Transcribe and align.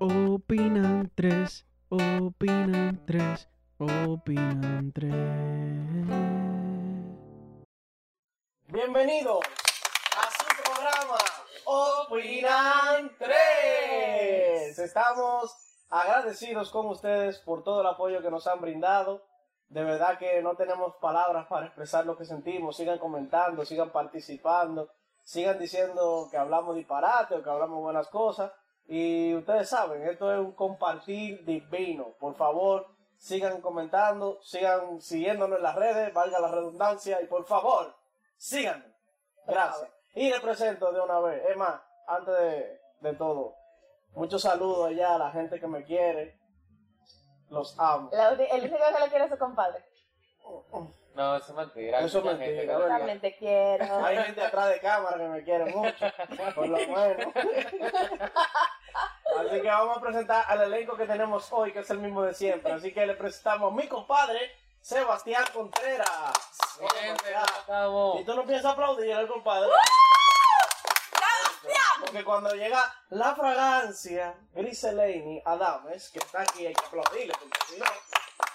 Opinan 0.00 1.10
tres, 1.16 1.66
opinan 1.88 3.04
tres, 3.04 3.48
opinan 3.78 4.92
tres. 4.92 5.12
Bienvenidos 8.68 9.40
a 10.16 10.30
su 10.30 10.62
programa 10.62 11.18
Opinan 11.64 13.10
3. 13.18 14.78
Estamos 14.78 15.52
agradecidos 15.90 16.70
con 16.70 16.86
ustedes 16.86 17.38
por 17.38 17.64
todo 17.64 17.80
el 17.80 17.88
apoyo 17.88 18.22
que 18.22 18.30
nos 18.30 18.46
han 18.46 18.60
brindado. 18.60 19.24
De 19.68 19.82
verdad 19.82 20.16
que 20.16 20.40
no 20.42 20.54
tenemos 20.54 20.94
palabras 21.00 21.48
para 21.48 21.66
expresar 21.66 22.06
lo 22.06 22.16
que 22.16 22.24
sentimos. 22.24 22.76
Sigan 22.76 23.00
comentando, 23.00 23.64
sigan 23.64 23.90
participando, 23.90 24.90
sigan 25.24 25.58
diciendo 25.58 26.28
que 26.30 26.36
hablamos 26.36 26.76
disparate 26.76 27.34
o 27.34 27.42
que 27.42 27.50
hablamos 27.50 27.80
buenas 27.80 28.06
cosas. 28.06 28.52
Y 28.90 29.34
ustedes 29.34 29.68
saben, 29.68 30.02
esto 30.08 30.32
es 30.32 30.38
un 30.38 30.52
compartir 30.52 31.44
divino. 31.44 32.14
Por 32.18 32.34
favor, 32.36 32.86
sigan 33.18 33.60
comentando, 33.60 34.40
sigan 34.42 35.00
siguiéndonos 35.02 35.58
en 35.58 35.62
las 35.62 35.74
redes, 35.76 36.12
valga 36.14 36.40
la 36.40 36.48
redundancia, 36.50 37.20
y 37.20 37.26
por 37.26 37.44
favor, 37.44 37.94
síganme. 38.38 38.86
Gracias. 39.46 39.90
Y 40.14 40.30
les 40.30 40.40
presento 40.40 40.90
de 40.90 41.00
una 41.00 41.20
vez, 41.20 41.42
es 41.50 41.56
más, 41.56 41.80
antes 42.06 42.34
de, 42.38 42.80
de 43.00 43.12
todo, 43.14 43.54
muchos 44.14 44.40
saludos 44.40 44.88
allá 44.88 45.16
a 45.16 45.18
la 45.18 45.30
gente 45.32 45.60
que 45.60 45.66
me 45.66 45.84
quiere. 45.84 46.38
Los 47.50 47.78
amo. 47.78 48.08
La 48.12 48.30
el 48.30 48.38
único 48.62 48.76
que 48.76 49.00
le 49.04 49.08
quiere 49.10 49.24
es 49.26 49.30
su 49.30 49.38
compadre. 49.38 49.84
No, 51.14 51.36
eso 51.36 51.46
es 51.50 51.54
mentira. 51.54 52.00
Eso 52.00 52.18
es 52.18 52.24
mentira, 52.24 52.46
gente 52.46 52.60
que- 52.66 52.66
¿verdad? 52.76 52.88
También 52.98 53.20
te 53.20 53.36
quiero. 53.36 54.04
Hay 54.06 54.16
gente 54.18 54.40
atrás 54.42 54.68
de 54.68 54.80
cámara 54.80 55.16
que 55.16 55.28
me 55.28 55.42
quiere 55.44 55.64
mucho, 55.74 56.06
por 56.54 56.68
lo 56.68 56.76
menos. 56.78 57.34
Así 59.38 59.62
que 59.62 59.68
vamos 59.68 59.96
a 59.96 60.00
presentar 60.00 60.44
al 60.48 60.62
elenco 60.62 60.96
que 60.96 61.06
tenemos 61.06 61.46
hoy, 61.52 61.72
que 61.72 61.78
es 61.78 61.90
el 61.90 61.98
mismo 61.98 62.22
de 62.22 62.34
siempre. 62.34 62.72
Así 62.72 62.92
que 62.92 63.06
le 63.06 63.14
presentamos 63.14 63.72
a 63.72 63.76
mi 63.76 63.86
compadre, 63.86 64.50
Sebastián 64.80 65.44
Contreras. 65.52 66.08
Mi 66.80 66.88
gente, 66.88 67.32
¿cómo 67.32 67.60
estamos? 67.60 68.20
Y 68.20 68.24
tú 68.24 68.34
no 68.34 68.44
piensas 68.44 68.72
aplaudir 68.72 69.14
al 69.14 69.28
compadre. 69.28 69.70
Porque 72.00 72.24
cuando 72.24 72.50
llega 72.50 72.92
la 73.10 73.36
fragancia, 73.36 74.34
Griselini 74.54 75.40
Adames, 75.44 76.10
que 76.10 76.18
está 76.18 76.42
aquí, 76.42 76.66
hay 76.66 76.74
que 76.74 76.84
aplaudirle, 76.84 77.34
porque 77.38 77.58
si 77.68 77.78
no, 77.78 77.86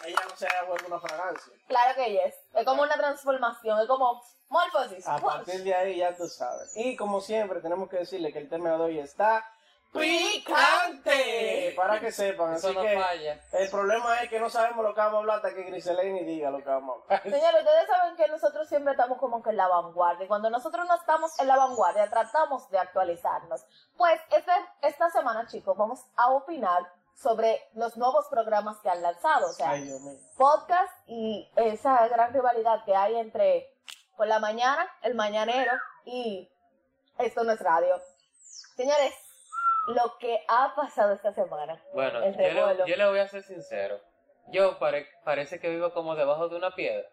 ella 0.03 0.19
no 0.29 0.35
se 0.35 0.47
ha 0.47 0.63
vuelto 0.63 0.87
una 0.87 0.99
fragancia. 0.99 1.53
Claro 1.67 1.95
que 1.95 2.11
yes. 2.11 2.35
Es 2.55 2.65
como 2.65 2.81
una 2.81 2.95
transformación, 2.95 3.79
es 3.79 3.87
como 3.87 4.21
morfosis. 4.49 5.07
A 5.07 5.17
partir 5.17 5.63
de 5.63 5.75
ahí 5.75 5.97
ya 5.97 6.13
tú 6.13 6.27
sabes. 6.27 6.75
Y 6.75 6.97
como 6.97 7.21
siempre, 7.21 7.61
tenemos 7.61 7.89
que 7.89 7.97
decirle 7.97 8.33
que 8.33 8.39
el 8.39 8.49
tema 8.49 8.71
de 8.71 8.75
hoy 8.75 8.99
está 8.99 9.49
picante. 9.93 11.73
Para 11.75 11.99
que 11.99 12.11
sepan. 12.11 12.53
Eso 12.53 12.67
Así 12.67 12.75
no 12.75 12.81
que 12.83 12.99
falla. 12.99 13.39
el 13.51 13.69
problema 13.69 14.21
es 14.21 14.29
que 14.29 14.39
no 14.39 14.49
sabemos 14.49 14.83
lo 14.83 14.93
que 14.93 14.99
vamos 14.99 15.15
a 15.15 15.19
hablar 15.19 15.35
hasta 15.37 15.53
que 15.53 15.63
Griselini 15.63 16.23
diga 16.23 16.49
lo 16.49 16.57
que 16.59 16.69
vamos 16.69 16.97
a 17.09 17.15
hablar. 17.15 17.23
Señores, 17.23 17.61
ustedes 17.63 17.87
saben 17.87 18.15
que 18.15 18.27
nosotros 18.27 18.67
siempre 18.67 18.91
estamos 18.91 19.17
como 19.17 19.41
que 19.41 19.49
en 19.51 19.57
la 19.57 19.67
vanguardia. 19.67 20.25
Y 20.25 20.27
cuando 20.27 20.49
nosotros 20.49 20.87
no 20.87 20.95
estamos 20.95 21.39
en 21.39 21.47
la 21.47 21.57
vanguardia, 21.57 22.09
tratamos 22.09 22.69
de 22.69 22.79
actualizarnos. 22.79 23.65
Pues 23.97 24.19
este, 24.31 24.51
esta 24.81 25.09
semana, 25.09 25.47
chicos, 25.47 25.77
vamos 25.77 26.01
a 26.15 26.31
opinar 26.31 26.83
sobre 27.15 27.61
los 27.73 27.95
nuevos 27.95 28.27
programas 28.29 28.77
que 28.79 28.89
han 28.89 29.01
lanzado. 29.01 29.47
O 29.49 29.53
sea, 29.53 29.69
Ay, 29.71 29.83
Dios 29.83 30.01
mío. 30.01 30.17
podcast 30.35 30.91
y 31.07 31.49
esa 31.55 32.07
gran 32.07 32.33
rivalidad 32.33 32.83
que 32.85 32.95
hay 32.95 33.15
entre 33.17 33.69
por 34.17 34.27
la 34.27 34.39
mañana, 34.39 34.87
el 35.01 35.15
mañanero 35.15 35.71
y 36.05 36.49
esto 37.17 37.43
no 37.43 37.51
es 37.51 37.59
radio. 37.59 37.95
Señores, 38.75 39.13
lo 39.87 40.17
que 40.19 40.39
ha 40.47 40.73
pasado 40.75 41.13
esta 41.13 41.33
semana. 41.33 41.81
Bueno, 41.93 42.19
yo 42.23 42.31
le, 42.31 42.53
revuelo. 42.53 42.85
yo 42.85 42.95
le 42.95 43.07
voy 43.07 43.19
a 43.19 43.27
ser 43.27 43.43
sincero. 43.43 43.99
Yo 44.47 44.77
pare- 44.79 45.07
parece 45.23 45.59
que 45.59 45.69
vivo 45.69 45.93
como 45.93 46.15
debajo 46.15 46.49
de 46.49 46.55
una 46.57 46.71
piedra. 46.75 47.07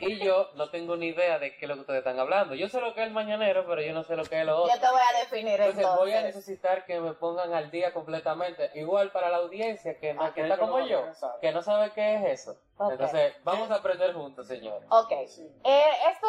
Y 0.00 0.22
yo 0.22 0.50
no 0.56 0.68
tengo 0.70 0.96
ni 0.96 1.06
idea 1.06 1.38
de 1.38 1.56
qué 1.56 1.64
es 1.64 1.68
lo 1.68 1.76
que 1.76 1.80
ustedes 1.82 1.98
están 2.00 2.18
hablando. 2.18 2.54
Yo 2.54 2.68
sé 2.68 2.80
lo 2.80 2.92
que 2.94 3.00
es 3.00 3.06
el 3.06 3.12
mañanero, 3.14 3.64
pero 3.66 3.80
yo 3.80 3.94
no 3.94 4.02
sé 4.02 4.16
lo 4.16 4.24
que 4.24 4.40
es 4.40 4.44
lo 4.44 4.58
otro. 4.62 4.74
Yo 4.74 4.80
te 4.80 4.88
voy 4.90 5.00
a 5.00 5.18
definir 5.20 5.58
Entonces 5.60 5.86
voy 5.96 6.10
a 6.10 6.16
entonces. 6.18 6.34
necesitar 6.36 6.84
que 6.84 7.00
me 7.00 7.14
pongan 7.14 7.54
al 7.54 7.70
día 7.70 7.94
completamente. 7.94 8.70
Igual 8.74 9.12
para 9.12 9.30
la 9.30 9.38
audiencia 9.38 9.98
que, 9.98 10.12
no, 10.12 10.24
Ah, 10.24 10.28
que 10.34 10.42
que 10.42 10.48
está 10.48 10.58
como 10.58 10.80
no 10.80 10.86
yo, 10.86 11.04
que 11.40 11.52
no 11.52 11.62
sabe 11.62 11.92
qué 11.92 12.16
es 12.16 12.40
eso. 12.42 12.58
Entonces, 12.90 13.34
vamos 13.44 13.70
a 13.70 13.76
aprender 13.76 14.12
juntos, 14.12 14.46
señores. 14.48 14.86
Ok. 14.90 15.12
Sí. 15.28 15.48
Eh, 15.64 15.84
esto 16.10 16.26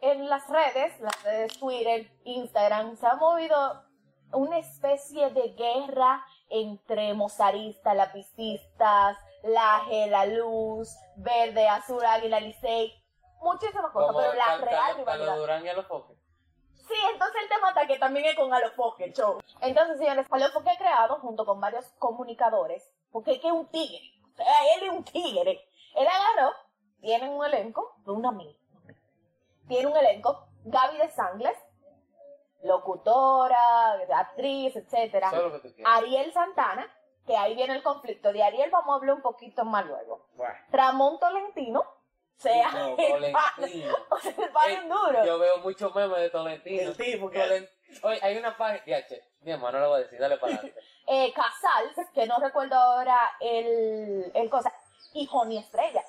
en 0.00 0.30
las 0.30 0.48
redes, 0.48 0.98
las 1.00 1.22
redes 1.24 1.58
Twitter, 1.58 2.06
Instagram, 2.24 2.96
se 2.96 3.06
ha 3.06 3.16
movido 3.16 3.82
una 4.32 4.58
especie 4.58 5.30
de 5.30 5.50
guerra 5.50 6.24
entre 6.48 7.14
mozaristas, 7.14 7.94
lapicistas, 7.96 9.16
laje, 9.42 10.06
la 10.08 10.26
luz, 10.26 10.94
verde, 11.16 11.68
azul, 11.68 12.04
águila, 12.04 12.40
licey, 12.40 12.92
muchísimas 13.40 13.90
cosas, 13.92 14.14
pero 14.16 14.32
la 14.34 14.44
Cal- 14.46 14.62
real 14.62 14.96
rivalidad. 14.96 15.36
Durán 15.36 15.64
y 15.66 15.68
a 15.68 15.74
los 15.74 15.86
foques. 15.86 16.16
Sí, 16.74 16.94
entonces 17.12 17.42
el 17.42 17.48
tema 17.48 17.68
está 17.68 17.86
que 17.86 17.98
también 17.98 18.26
es 18.26 18.34
con 18.36 18.52
Alofoque 18.52 19.12
Show. 19.12 19.38
Entonces, 19.60 19.98
señores, 19.98 20.26
Alofoque 20.30 20.70
ha 20.70 20.76
creado 20.76 21.16
junto 21.20 21.46
con 21.46 21.60
varios 21.60 21.86
comunicadores, 21.98 22.92
porque 23.10 23.32
es 23.32 23.38
que 23.40 23.46
es 23.46 23.52
un 23.52 23.66
tigre. 23.68 24.00
Él 24.76 24.82
es 24.84 24.90
un 24.90 25.04
tigre. 25.04 25.64
Él 25.94 26.06
agarró, 26.06 26.52
tiene 27.00 27.28
un 27.30 27.44
elenco, 27.44 27.96
una 28.04 28.32
mil. 28.32 28.58
Tiene 29.68 29.86
un 29.86 29.96
elenco, 29.96 30.48
Gaby 30.64 30.98
de 30.98 31.08
Sangles, 31.10 31.56
locutora, 32.62 33.92
actriz, 34.14 34.76
etcétera. 34.76 35.30
Ariel 35.84 36.32
Santana, 36.32 36.86
que 37.26 37.36
ahí 37.36 37.54
viene 37.54 37.74
el 37.74 37.82
conflicto 37.82 38.32
de 38.32 38.42
Ariel, 38.42 38.70
vamos 38.70 38.92
a 38.94 38.96
hablar 38.96 39.16
un 39.16 39.22
poquito 39.22 39.64
más 39.64 39.86
luego. 39.86 40.26
Bueno. 40.34 40.54
Ramón 40.70 41.18
Tolentino, 41.18 41.80
o 41.80 42.40
sea, 42.40 42.72
No, 42.72 42.96
Tolentino. 42.96 43.94
o 44.10 44.18
sea, 44.18 44.32
el 44.66 44.72
es 44.72 44.88
duro. 44.88 45.24
Yo 45.24 45.38
veo 45.38 45.58
muchos 45.58 45.94
memes 45.94 46.18
de 46.20 46.30
Tolentino. 46.30 46.90
El 46.90 46.96
tipo 46.96 47.30
que- 47.30 47.68
Oye, 48.02 48.18
hay 48.22 48.38
una 48.38 48.56
página. 48.56 48.98
Mi 49.40 49.52
hermano 49.52 49.78
no 49.78 49.84
lo 49.84 49.90
voy 49.90 50.00
a 50.00 50.04
decir, 50.04 50.18
dale 50.18 50.38
para 50.38 50.54
adelante. 50.54 50.80
eh, 51.06 51.32
Casals, 51.32 52.08
que 52.14 52.26
no 52.26 52.38
recuerdo 52.38 52.74
ahora 52.76 53.18
el, 53.40 54.30
el 54.34 54.48
cosa, 54.48 54.72
y 55.12 55.26
Joni 55.26 55.58
Estrella. 55.58 56.02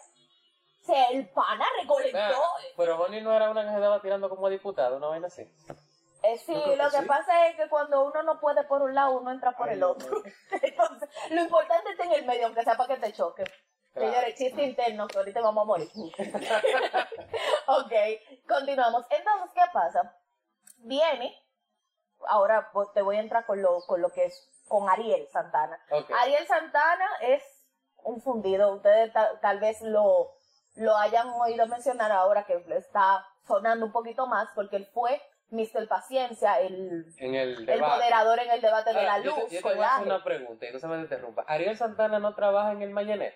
O 0.82 0.86
sea, 0.86 1.10
el 1.10 1.30
pana 1.30 1.66
recolectó. 1.82 2.42
Pero 2.76 2.98
Bonnie 2.98 3.22
no 3.22 3.34
era 3.34 3.50
una 3.50 3.64
que 3.64 3.70
se 3.70 3.76
estaba 3.76 4.02
tirando 4.02 4.30
como 4.30 4.50
diputado, 4.50 4.98
una 4.98 5.08
vaina 5.08 5.28
así. 5.28 5.50
Eh, 6.24 6.38
sí, 6.38 6.54
lo 6.54 6.90
que 6.90 6.96
que 6.98 7.02
sí. 7.02 7.06
pasa 7.06 7.48
es 7.48 7.56
que 7.58 7.68
cuando 7.70 8.04
uno 8.06 8.24
no 8.24 8.40
puede 8.40 8.64
por 8.64 8.82
un 8.82 8.96
lado, 8.96 9.20
uno 9.20 9.32
entra 9.32 9.52
por 9.52 9.68
Ay, 9.70 9.76
el 9.76 9.84
otro. 9.84 10.24
Entonces, 10.62 11.10
lo 11.30 11.42
importante 11.42 11.92
está 11.92 12.06
en 12.06 12.14
el 12.14 12.26
medio, 12.26 12.46
aunque 12.46 12.64
sea 12.64 12.76
para 12.76 12.96
que 12.96 13.02
te 13.02 13.12
choque. 13.14 13.44
Claro. 13.94 14.10
Señores, 14.12 14.36
chiste 14.36 14.64
interno, 14.64 15.08
que 15.08 15.18
ahorita 15.20 15.42
vamos 15.42 15.62
a 15.64 15.66
morir. 15.66 15.90
ok, 17.68 17.94
continuamos. 18.48 19.06
Entonces, 19.10 19.52
¿qué 19.54 19.62
pasa? 19.72 20.16
Viene, 20.78 21.36
ahora 22.28 22.70
pues, 22.72 22.92
te 22.94 23.02
voy 23.02 23.18
a 23.18 23.22
entrar 23.22 23.46
con 23.46 23.62
lo, 23.62 23.82
con 23.82 24.02
lo 24.02 24.10
que 24.10 24.26
es 24.26 24.50
con 24.68 24.90
Ariel 24.90 25.28
Santana. 25.32 25.80
Ok. 25.92 26.10
Ariel 26.20 26.48
Santana 26.48 27.08
es 27.22 27.44
un 28.04 28.22
fundido. 28.22 28.74
Ustedes 28.76 29.14
ta- 29.14 29.40
tal 29.42 29.60
vez 29.60 29.82
lo, 29.82 30.32
lo 30.76 30.98
hayan 30.98 31.30
oído 31.30 31.68
mencionar 31.68 32.12
ahora 32.12 32.46
que 32.46 32.64
está 32.76 33.26
sonando 33.46 33.86
un 33.86 33.92
poquito 33.92 34.26
más 34.26 34.48
porque 34.56 34.78
él 34.78 34.88
fue 34.94 35.22
Mr. 35.54 35.88
Paciencia, 35.88 36.60
el, 36.60 37.06
En 37.18 37.36
el 37.36 37.70
el 37.70 37.80
moderador 37.82 38.40
en 38.40 38.52
el 38.52 38.60
debate 38.62 38.92
de 38.92 39.00
Ahora, 39.00 39.18
la 39.20 39.24
yo 39.24 39.36
te- 39.36 39.42
luz. 39.42 39.52
Yo 39.52 39.62
te, 39.62 39.76
voy 39.76 39.84
a 39.86 39.96
hacer 39.96 40.08
una 40.08 40.24
pregunta 40.24 40.66
y 40.68 40.74
no 40.74 40.80
se 40.80 40.88
me 40.88 40.98
interrumpa. 41.00 41.44
¿Ariel 41.48 41.78
Santana 41.78 42.20
no 42.20 42.34
trabaja 42.36 42.72
en 42.72 42.82
el 42.82 42.90
Mañanero? 42.90 43.36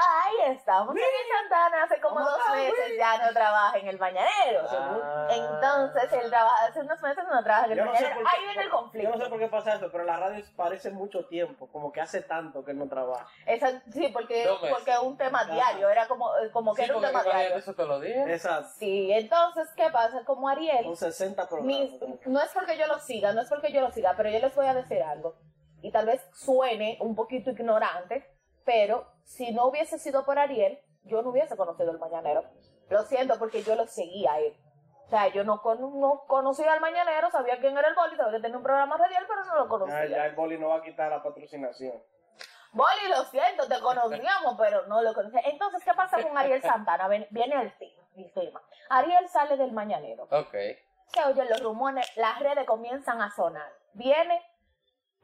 Ahí 0.00 0.52
estamos. 0.54 0.90
Ariel 0.94 1.08
Santana 1.40 1.82
hace 1.82 2.00
como 2.00 2.14
¿Cómo 2.16 2.30
dos 2.30 2.38
está, 2.38 2.52
meses 2.54 2.96
ya 2.96 3.18
no 3.26 3.32
trabaja 3.32 3.78
en 3.78 3.88
el 3.88 3.96
bañanero. 3.98 4.60
Ah. 4.70 5.26
Entonces 5.28 6.12
él 6.12 6.30
trabaja, 6.30 6.66
hace 6.66 6.80
unos 6.80 7.02
meses 7.02 7.24
no 7.28 7.42
trabaja 7.42 7.66
en 7.66 7.72
el 7.72 7.78
Yo 7.78 7.84
no 7.84 7.92
qué- 7.92 8.04
Ahí 8.06 8.44
viene 8.46 8.62
el 8.62 8.68
Yo 8.70 8.76
conflicto. 8.76 9.10
no 9.16 9.24
sé 9.24 9.28
por 9.30 9.38
qué 9.40 9.48
pasa 9.48 9.74
esto, 9.74 9.90
pero 9.90 10.04
la 10.04 10.16
radio 10.18 10.44
parece 10.54 10.90
mucho 10.90 11.26
tiempo, 11.26 11.66
como 11.72 11.90
que 11.90 12.00
hace 12.00 12.22
tanto 12.22 12.64
que 12.64 12.74
no 12.74 12.88
trabaja. 12.88 13.26
Esa- 13.44 13.82
sí, 13.92 14.08
porque, 14.12 14.44
meses. 14.44 14.70
porque 14.70 14.92
es 14.92 14.98
un 15.00 15.16
tema 15.16 15.44
diario, 15.44 15.88
era 15.88 16.06
como, 16.06 16.30
como 16.52 16.74
que 16.74 16.82
Sí, 16.84 16.88
era 16.90 16.96
un 16.96 17.04
tema 17.04 17.22
diario. 17.24 17.56
eso 17.56 17.74
todos 17.74 17.88
los 17.88 18.00
días. 18.02 18.28
Exacto. 18.28 18.68
Sí, 18.78 19.10
entonces, 19.12 19.68
¿qué 19.74 19.90
pasa? 19.90 20.24
Como 20.24 20.48
Ariel, 20.48 20.84
Son 20.84 20.96
60 20.96 21.42
mis- 21.62 21.90
programas. 21.94 22.26
no 22.26 22.40
es 22.40 22.50
porque 22.52 22.78
yo 22.78 22.86
lo 22.86 23.00
siga, 23.00 23.32
no 23.32 23.40
es 23.40 23.48
porque 23.48 23.72
yo 23.72 23.80
lo 23.80 23.90
siga, 23.90 24.14
pero 24.16 24.30
yo 24.30 24.38
les 24.38 24.54
voy 24.54 24.66
a 24.66 24.74
decir 24.74 25.02
algo. 25.02 25.34
Y 25.82 25.90
tal 25.90 26.06
vez 26.06 26.24
suene 26.34 26.98
un 27.00 27.16
poquito 27.16 27.50
ignorante, 27.50 28.37
pero 28.68 29.06
si 29.24 29.50
no 29.52 29.64
hubiese 29.64 29.98
sido 29.98 30.26
por 30.26 30.38
Ariel, 30.38 30.78
yo 31.04 31.22
no 31.22 31.30
hubiese 31.30 31.56
conocido 31.56 31.90
el 31.90 31.98
Mañanero. 31.98 32.44
Lo 32.90 33.02
siento 33.04 33.38
porque 33.38 33.62
yo 33.62 33.74
lo 33.76 33.86
seguía 33.86 34.32
a 34.34 34.40
él. 34.40 34.54
O 35.06 35.08
sea, 35.08 35.28
yo 35.28 35.42
no, 35.42 35.62
con- 35.62 35.98
no 35.98 36.24
conocía 36.26 36.70
al 36.74 36.80
Mañanero, 36.82 37.30
sabía 37.30 37.58
quién 37.60 37.78
era 37.78 37.88
el 37.88 37.94
Boli, 37.94 38.14
sabía 38.16 38.36
que 38.36 38.42
tenía 38.42 38.58
un 38.58 38.62
programa 38.62 38.98
radial, 38.98 39.24
pero 39.26 39.42
no 39.46 39.56
lo 39.56 39.68
conocía. 39.68 40.04
ya 40.06 40.26
el 40.26 40.34
boli 40.34 40.58
no 40.58 40.68
va 40.68 40.76
a 40.76 40.82
quitar 40.82 41.10
la 41.10 41.22
patrocinación. 41.22 41.94
Boli, 42.72 43.08
lo 43.08 43.24
siento, 43.24 43.66
te 43.66 43.80
conocíamos, 43.80 44.54
pero 44.58 44.86
no 44.86 45.00
lo 45.00 45.14
conocía. 45.14 45.40
Entonces, 45.46 45.82
¿qué 45.82 45.94
pasa 45.94 46.22
con 46.22 46.36
Ariel 46.36 46.60
Santana? 46.60 47.08
Ven- 47.08 47.26
Viene 47.30 47.54
el 47.62 47.72
tema, 47.78 48.02
el 48.16 48.32
tema. 48.34 48.62
Ariel 48.90 49.26
sale 49.30 49.56
del 49.56 49.72
Mañanero. 49.72 50.24
Ok. 50.30 50.54
se 51.06 51.24
oyen 51.24 51.48
los 51.48 51.62
rumores, 51.62 52.06
las 52.16 52.38
redes 52.40 52.66
comienzan 52.66 53.22
a 53.22 53.30
sonar. 53.34 53.72
Viene 53.94 54.42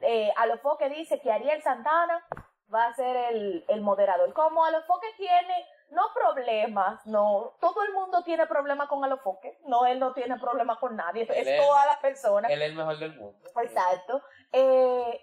eh, 0.01 0.33
Alofoque 0.39 0.89
dice 0.89 1.21
que 1.21 1.31
Ariel 1.31 1.63
Santana 1.63 2.25
va 2.73 2.87
a 2.87 2.95
ser 2.95 3.17
el, 3.33 3.65
el 3.69 3.81
moderador. 3.81 4.33
Como 4.33 4.65
Alofoque 4.65 5.09
tiene, 5.17 5.67
no 5.91 6.03
problemas, 6.15 7.05
no, 7.07 7.55
todo 7.61 7.83
el 7.83 7.93
mundo 7.93 8.23
tiene 8.23 8.47
problemas 8.47 8.89
con 8.89 9.05
Alofoque, 9.05 9.59
no, 9.67 9.87
él 9.87 9.99
no 10.01 10.13
tiene 10.13 10.39
problemas 10.39 10.79
con 10.79 10.97
nadie, 10.97 11.23
Él 11.23 11.49
es 11.49 11.63
todas 11.65 11.87
las 11.87 11.99
personas. 11.99 12.51
Él 12.51 12.63
es 12.63 12.71
el 12.71 12.77
mejor 12.77 12.99
del 12.99 13.15
mundo. 13.17 13.39
Exacto. 13.63 14.23
Eh, 14.53 15.21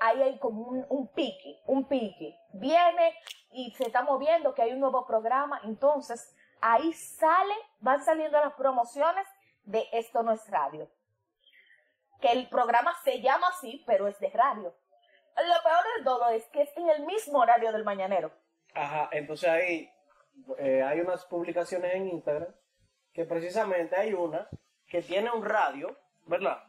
ahí 0.00 0.22
hay 0.22 0.38
como 0.38 0.62
un, 0.62 0.86
un 0.88 1.08
pique, 1.08 1.60
un 1.66 1.86
pique. 1.86 2.38
Viene 2.52 3.14
y 3.50 3.72
se 3.72 3.84
está 3.84 4.02
moviendo 4.02 4.54
que 4.54 4.62
hay 4.62 4.72
un 4.72 4.80
nuevo 4.80 5.06
programa, 5.06 5.60
entonces 5.64 6.34
ahí 6.60 6.92
sale, 6.92 7.54
van 7.80 8.02
saliendo 8.02 8.40
las 8.40 8.54
promociones 8.54 9.26
de 9.64 9.86
Esto 9.92 10.22
no 10.22 10.32
es 10.32 10.48
radio. 10.50 10.88
Que 12.20 12.32
el 12.32 12.48
programa 12.48 12.94
se 13.04 13.20
llama 13.20 13.48
así, 13.48 13.82
pero 13.86 14.06
es 14.06 14.18
de 14.20 14.30
radio. 14.30 14.74
Lo 15.36 15.62
peor 15.62 15.84
de 15.98 16.04
todo 16.04 16.28
es 16.30 16.44
que 16.48 16.62
es 16.62 16.76
en 16.76 16.88
el 16.90 17.04
mismo 17.04 17.38
horario 17.38 17.72
del 17.72 17.84
mañanero. 17.84 18.32
Ajá, 18.74 19.08
entonces 19.12 19.48
ahí 19.48 19.90
eh, 20.58 20.82
hay 20.82 21.00
unas 21.00 21.24
publicaciones 21.26 21.94
en 21.94 22.08
Instagram 22.08 22.54
que 23.12 23.24
precisamente 23.24 23.96
hay 23.96 24.14
una 24.14 24.48
que 24.86 25.02
tiene 25.02 25.30
un 25.30 25.44
radio, 25.44 25.96
¿verdad? 26.26 26.62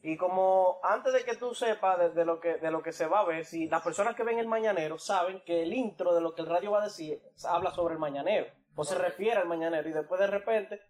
Y 0.00 0.16
como 0.16 0.80
antes 0.82 1.12
de 1.12 1.24
que 1.24 1.36
tú 1.36 1.54
sepas 1.54 1.98
de, 1.98 2.10
de 2.10 2.24
lo 2.24 2.38
que 2.38 2.56
de 2.56 2.70
lo 2.70 2.82
que 2.82 2.92
se 2.92 3.06
va 3.06 3.20
a 3.20 3.24
ver, 3.24 3.44
si 3.44 3.68
las 3.68 3.82
personas 3.82 4.14
que 4.14 4.22
ven 4.22 4.38
el 4.38 4.46
mañanero 4.46 4.98
saben 4.98 5.42
que 5.44 5.62
el 5.62 5.72
intro 5.72 6.14
de 6.14 6.20
lo 6.20 6.34
que 6.34 6.42
el 6.42 6.48
radio 6.48 6.72
va 6.72 6.82
a 6.82 6.84
decir 6.84 7.22
habla 7.44 7.70
sobre 7.70 7.94
el 7.94 8.00
mañanero 8.00 8.46
o 8.76 8.84
se 8.84 8.96
refiere 8.96 9.40
al 9.40 9.48
mañanero 9.48 9.88
y 9.88 9.92
después 9.92 10.20
de 10.20 10.26
repente 10.26 10.80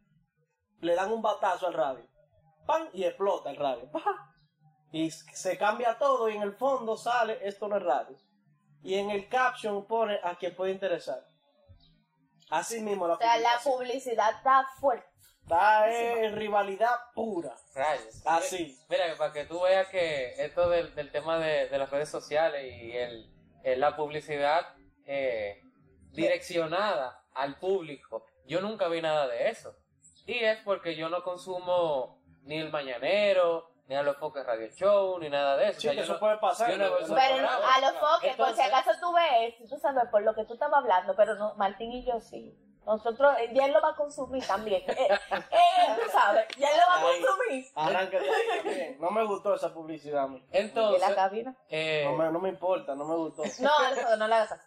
le 0.81 0.95
dan 0.95 1.13
un 1.13 1.23
batazo 1.23 1.67
al 1.67 1.75
radio, 1.75 2.07
¡pam! 2.67 2.89
y 2.93 3.05
explota 3.05 3.51
el 3.51 3.57
radio, 3.57 3.91
¡pam! 3.91 4.34
Y 4.97 5.11
se 5.11 5.59
cambia 5.59 5.99
todo 5.99 6.29
y 6.29 6.37
en 6.37 6.43
el 6.43 6.53
fondo 6.53 6.97
sale 6.97 7.39
esto 7.43 7.67
no 7.69 7.77
es 7.79 7.83
radio 7.83 8.17
y 8.83 8.95
en 8.95 9.11
el 9.11 9.29
caption 9.29 9.85
pone 9.87 10.21
a 10.23 10.37
quien 10.37 10.55
puede 10.55 10.73
interesar. 10.73 11.25
Así 12.51 12.81
mismo 12.81 13.09
la 13.09 13.15
O 13.15 13.19
sea, 13.19 13.37
la 13.39 13.59
publicidad 13.65 14.31
está 14.37 14.65
fuerte. 14.79 15.07
Está 15.43 15.91
en 15.91 16.37
rivalidad 16.37 16.95
pura. 17.15 17.55
Rayos. 17.75 18.23
Así. 18.27 18.79
Mira, 18.89 19.11
que 19.11 19.17
para 19.17 19.33
que 19.33 19.45
tú 19.45 19.61
veas 19.63 19.89
que 19.89 20.33
esto 20.43 20.69
del, 20.71 20.95
del 20.95 21.11
tema 21.11 21.39
de, 21.39 21.69
de 21.69 21.79
las 21.79 21.91
redes 21.91 22.09
sociales 22.09 22.63
y 22.83 22.93
el, 22.93 23.31
el- 23.63 23.81
la 23.81 23.97
publicidad 23.97 24.75
eh, 25.07 25.61
direccionada 26.13 27.21
al 27.35 27.59
público, 27.59 28.25
yo 28.47 28.61
nunca 28.61 28.89
vi 28.89 29.03
nada 29.03 29.27
de 29.29 29.49
eso. 29.51 29.75
Y 30.27 30.39
es 30.39 30.59
porque 30.65 30.97
yo 30.97 31.09
no 31.09 31.23
consumo 31.23 32.23
ni 32.45 32.59
el 32.59 32.71
Mañanero, 32.71 33.71
ni 33.87 33.95
a 33.97 34.03
los 34.03 34.17
Foques 34.17 34.45
Radio 34.47 34.69
Show, 34.69 35.19
ni 35.19 35.29
nada 35.29 35.57
de 35.57 35.69
eso. 35.69 35.81
Sí, 35.81 35.89
O 35.89 35.93
sea, 35.93 36.03
eso 36.03 36.13
no- 36.15 36.19
puede 36.21 36.39
pasar. 36.39 36.71
eso. 36.71 37.15
Pero 37.15 37.49
a 37.49 37.81
los 37.81 37.93
foques, 37.99 38.37
por 38.37 38.47
si 38.47 38.53
Entonces- 38.61 38.67
acaso 38.73 38.91
tú 39.01 39.13
ves, 39.13 39.55
tú 39.69 39.79
sabes 39.79 40.05
por 40.11 40.23
lo 40.23 40.35
que 40.35 40.45
tú 40.45 40.55
estabas 40.55 40.79
hablando, 40.79 41.15
pero 41.17 41.35
no, 41.35 41.55
Martín 41.57 41.93
y 41.93 42.05
yo 42.05 42.21
sí. 42.21 42.59
Nosotros, 42.87 43.35
eh, 43.39 43.51
ya 43.55 43.65
él 43.65 43.73
lo 43.73 43.81
va 43.81 43.91
a 43.93 43.97
consumir 43.97 44.47
también. 44.47 44.83
Eh, 44.91 45.09
eh, 45.11 45.97
tú 46.05 46.11
sabes, 46.11 46.47
ya 46.59 46.69
él 46.69 46.77
lo 46.79 46.87
va 46.87 46.99
a 46.99 47.03
consumir. 47.03 47.65
Arráncate 47.75 48.29
ahí 48.31 48.59
también. 48.63 48.97
No 49.01 49.11
me 49.11 49.25
gustó 49.25 49.55
esa 49.55 49.73
publicidad. 49.73 50.25
a 50.25 50.29
mí. 50.29 50.45
¿Y 50.53 50.57
Entonces, 50.59 51.01
la 51.09 51.15
cabina? 51.15 51.57
eh, 51.71 52.05
No 52.05 52.13
me, 52.17 52.31
no 52.31 52.41
me 52.41 52.49
importa, 52.51 52.95
no 52.95 53.07
me 53.07 53.17
gustó. 53.17 53.43
No, 53.61 53.71
Alfredo, 53.87 54.17
no 54.19 54.29
le 54.29 54.35
hagas 54.35 54.53
así. 54.53 54.67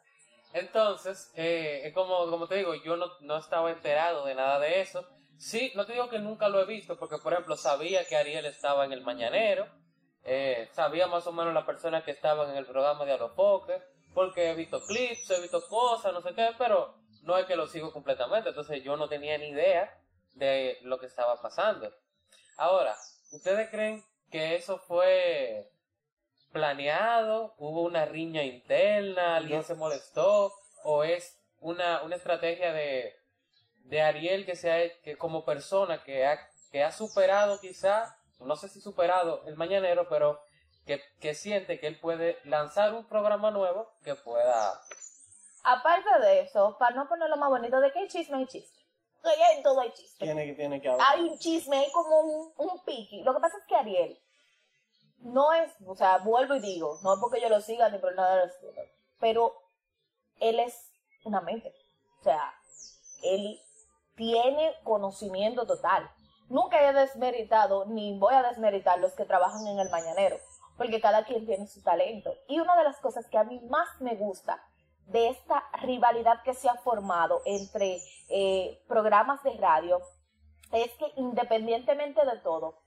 Entonces, 0.59 1.31
eh, 1.36 1.92
como, 1.94 2.30
como 2.30 2.48
te 2.48 2.56
digo, 2.56 2.74
yo 2.75 2.98
no, 2.98 3.07
no 3.21 3.38
estaba 3.38 3.71
enterado 3.71 4.25
de 4.25 4.36
nada 4.36 4.59
de 4.59 4.81
eso. 4.81 5.07
Sí, 5.38 5.71
no 5.75 5.86
te 5.86 5.94
digo 5.94 6.09
que 6.09 6.19
nunca 6.19 6.50
lo 6.50 6.62
he 6.62 6.65
visto, 6.65 6.98
porque 6.98 7.18
por 7.19 7.33
ejemplo 7.33 7.56
sabía 7.56 8.06
que 8.06 8.15
Ariel 8.15 8.45
estaba 8.45 8.86
en 8.86 8.92
el 8.92 9.01
Mañanero, 9.01 9.68
eh, 10.24 10.68
sabía 10.74 11.07
más 11.07 11.27
o 11.27 11.31
menos 11.31 11.54
las 11.54 11.65
personas 11.65 12.04
que 12.04 12.12
estaban 12.12 12.50
en 12.50 12.57
el 12.57 12.65
programa 12.65 13.06
de 13.06 13.13
Alofoque, 13.13 13.81
porque 14.13 14.50
he 14.50 14.56
visto 14.56 14.81
clips, 14.81 15.30
he 15.30 15.42
visto 15.42 15.62
cosas, 15.68 16.12
no 16.12 16.21
sé 16.21 16.33
qué, 16.33 16.50
pero 16.57 16.95
no 17.21 17.38
es 17.38 17.45
que 17.45 17.56
lo 17.56 17.68
sigo 17.68 17.94
completamente, 17.94 18.50
entonces 18.50 18.83
yo 18.83 18.98
no 18.98 19.07
tenía 19.07 19.38
ni 19.38 19.50
idea 19.50 19.95
de 20.33 20.80
lo 20.81 20.98
que 20.98 21.06
estaba 21.06 21.39
pasando. 21.39 21.94
Ahora, 22.57 22.95
¿ustedes 23.31 23.69
creen 23.69 24.04
que 24.31 24.56
eso 24.56 24.80
fue 24.80 25.69
planeado? 26.52 27.54
¿Hubo 27.58 27.82
una 27.84 28.06
riña 28.06 28.44
interna? 28.44 29.36
¿Alguien 29.36 29.64
se 29.64 29.76
molestó? 29.76 30.54
¿O 30.84 31.04
es 31.04 31.38
una, 31.60 32.04
una 32.04 32.16
estrategia 32.16 32.74
de, 32.74 33.16
de 33.86 34.02
Ariel 34.02 34.46
que, 34.46 34.56
se 34.56 34.72
ha, 34.72 35.02
que 35.02 35.18
como 35.18 35.46
persona 35.46 36.04
que 36.04 36.26
ha, 36.26 36.40
que 36.72 36.84
ha 36.84 36.92
superado 36.92 37.60
quizá, 37.60 38.18
no 38.40 38.56
sé 38.56 38.70
si 38.70 38.82
superado 38.82 39.44
el 39.48 39.56
mañanero, 39.56 40.08
pero 40.10 40.42
que, 40.86 41.02
que 41.20 41.34
siente 41.34 41.80
que 41.80 41.88
él 41.88 42.00
puede 42.00 42.40
lanzar 42.44 42.94
un 42.94 43.08
programa 43.08 43.52
nuevo 43.52 43.92
que 44.04 44.16
pueda... 44.16 44.80
Aparte 45.64 46.08
de 46.22 46.42
eso, 46.42 46.78
para 46.80 46.96
no 46.96 47.10
ponerlo 47.10 47.36
más 47.36 47.50
bonito, 47.50 47.82
de 47.82 47.92
que 47.92 48.00
hay 48.00 48.08
chisme, 48.08 48.38
hay 48.38 48.48
chisme. 48.48 48.78
Que 49.22 49.58
en 49.58 49.64
todo 49.64 49.82
hay 49.82 49.92
chisme. 49.92 50.26
Tiene 50.26 50.46
que, 50.46 50.54
tiene 50.54 50.82
que 50.82 50.88
hablar. 50.88 51.06
Hay 51.10 51.24
un 51.24 51.38
chisme, 51.38 51.78
hay 51.78 51.92
como 51.92 52.20
un, 52.22 52.54
un 52.56 52.86
piqui. 52.86 53.22
Lo 53.24 53.34
que 53.34 53.42
pasa 53.42 53.58
es 53.58 53.64
que 53.68 53.76
Ariel 53.76 54.18
no 55.19 55.54
es, 55.54 55.72
o 55.86 55.96
sea, 55.96 56.19
vuelvo 56.19 56.56
y 56.56 56.60
digo, 56.60 57.00
no 57.04 57.14
es 57.14 57.19
porque 57.19 57.42
yo 57.42 57.50
lo 57.50 57.62
siga 57.62 57.90
ni 57.90 57.98
por 57.98 58.16
nada 58.16 58.38
de 58.38 58.46
eso, 58.46 58.58
pero 59.19 59.54
él 60.40 60.60
es 60.60 60.92
una 61.24 61.42
mente. 61.42 61.74
O 62.19 62.24
sea, 62.24 62.54
él 63.24 63.60
tiene 64.16 64.74
conocimiento 64.84 65.66
total. 65.66 66.10
Nunca 66.50 66.81
he 66.81 66.94
desmeritado, 66.94 67.86
ni 67.86 68.18
voy 68.18 68.34
a 68.34 68.44
desmeritar 68.44 69.00
los 69.00 69.14
que 69.14 69.25
trabajan 69.25 69.68
en 69.68 69.80
el 69.80 69.90
mañanero, 69.90 70.38
porque 70.78 71.02
cada 71.02 71.25
quien 71.25 71.46
tiene 71.46 71.68
su 71.68 71.81
talento. 71.81 72.34
Y 72.48 72.60
una 72.60 72.75
de 72.78 72.84
las 72.84 72.98
cosas 73.00 73.28
que 73.28 73.38
a 73.38 73.44
mí 73.44 73.60
más 73.69 73.88
me 74.00 74.16
gusta 74.16 74.64
de 75.08 75.30
esta 75.30 75.64
rivalidad 75.81 76.42
que 76.44 76.54
se 76.54 76.69
ha 76.69 76.75
formado 76.75 77.42
entre 77.46 78.02
eh, 78.30 78.84
programas 78.88 79.42
de 79.44 79.52
radio 79.58 80.02
es 80.72 80.92
que 80.96 81.06
independientemente 81.16 82.25
de 82.25 82.38
todo, 82.40 82.81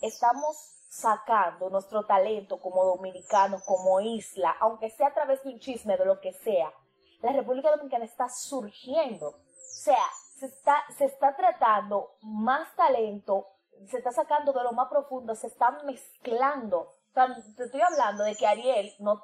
estamos 0.00 0.77
sacando 0.88 1.68
nuestro 1.70 2.04
talento 2.06 2.58
como 2.60 2.84
dominicanos, 2.84 3.62
como 3.64 4.00
isla, 4.00 4.56
aunque 4.60 4.90
sea 4.90 5.08
a 5.08 5.14
través 5.14 5.42
de 5.44 5.50
un 5.50 5.60
chisme, 5.60 5.96
de 5.96 6.04
lo 6.04 6.20
que 6.20 6.32
sea. 6.32 6.72
La 7.20 7.32
República 7.32 7.70
Dominicana 7.70 8.04
está 8.04 8.28
surgiendo. 8.28 9.28
O 9.28 9.36
sea, 9.82 10.02
se 10.38 10.46
está, 10.46 10.82
se 10.96 11.04
está 11.04 11.36
tratando 11.36 12.12
más 12.22 12.74
talento, 12.74 13.46
se 13.88 13.98
está 13.98 14.12
sacando 14.12 14.52
de 14.52 14.62
lo 14.62 14.72
más 14.72 14.88
profundo, 14.88 15.34
se 15.34 15.48
están 15.48 15.84
mezclando. 15.84 16.80
O 16.80 17.12
sea, 17.14 17.26
te 17.56 17.64
estoy 17.64 17.80
hablando 17.80 18.24
de 18.24 18.34
que 18.34 18.46
Ariel 18.46 18.92
no 19.00 19.22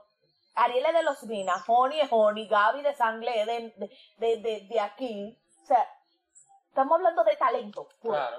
Ariel 0.56 0.86
es 0.86 0.92
de 0.92 1.02
los 1.02 1.22
Minas, 1.24 1.64
Honey 1.66 2.00
es 2.00 2.08
Honey, 2.12 2.46
Gaby 2.46 2.82
de 2.82 2.94
Sangle 2.94 3.40
es 3.40 3.46
de, 3.46 3.88
de, 4.18 4.36
de, 4.40 4.66
de- 4.68 4.80
aquí. 4.80 5.36
O 5.62 5.66
sea, 5.66 5.88
estamos 6.68 6.96
hablando 6.96 7.24
de 7.24 7.36
talento. 7.36 7.88
Claro. 8.00 8.36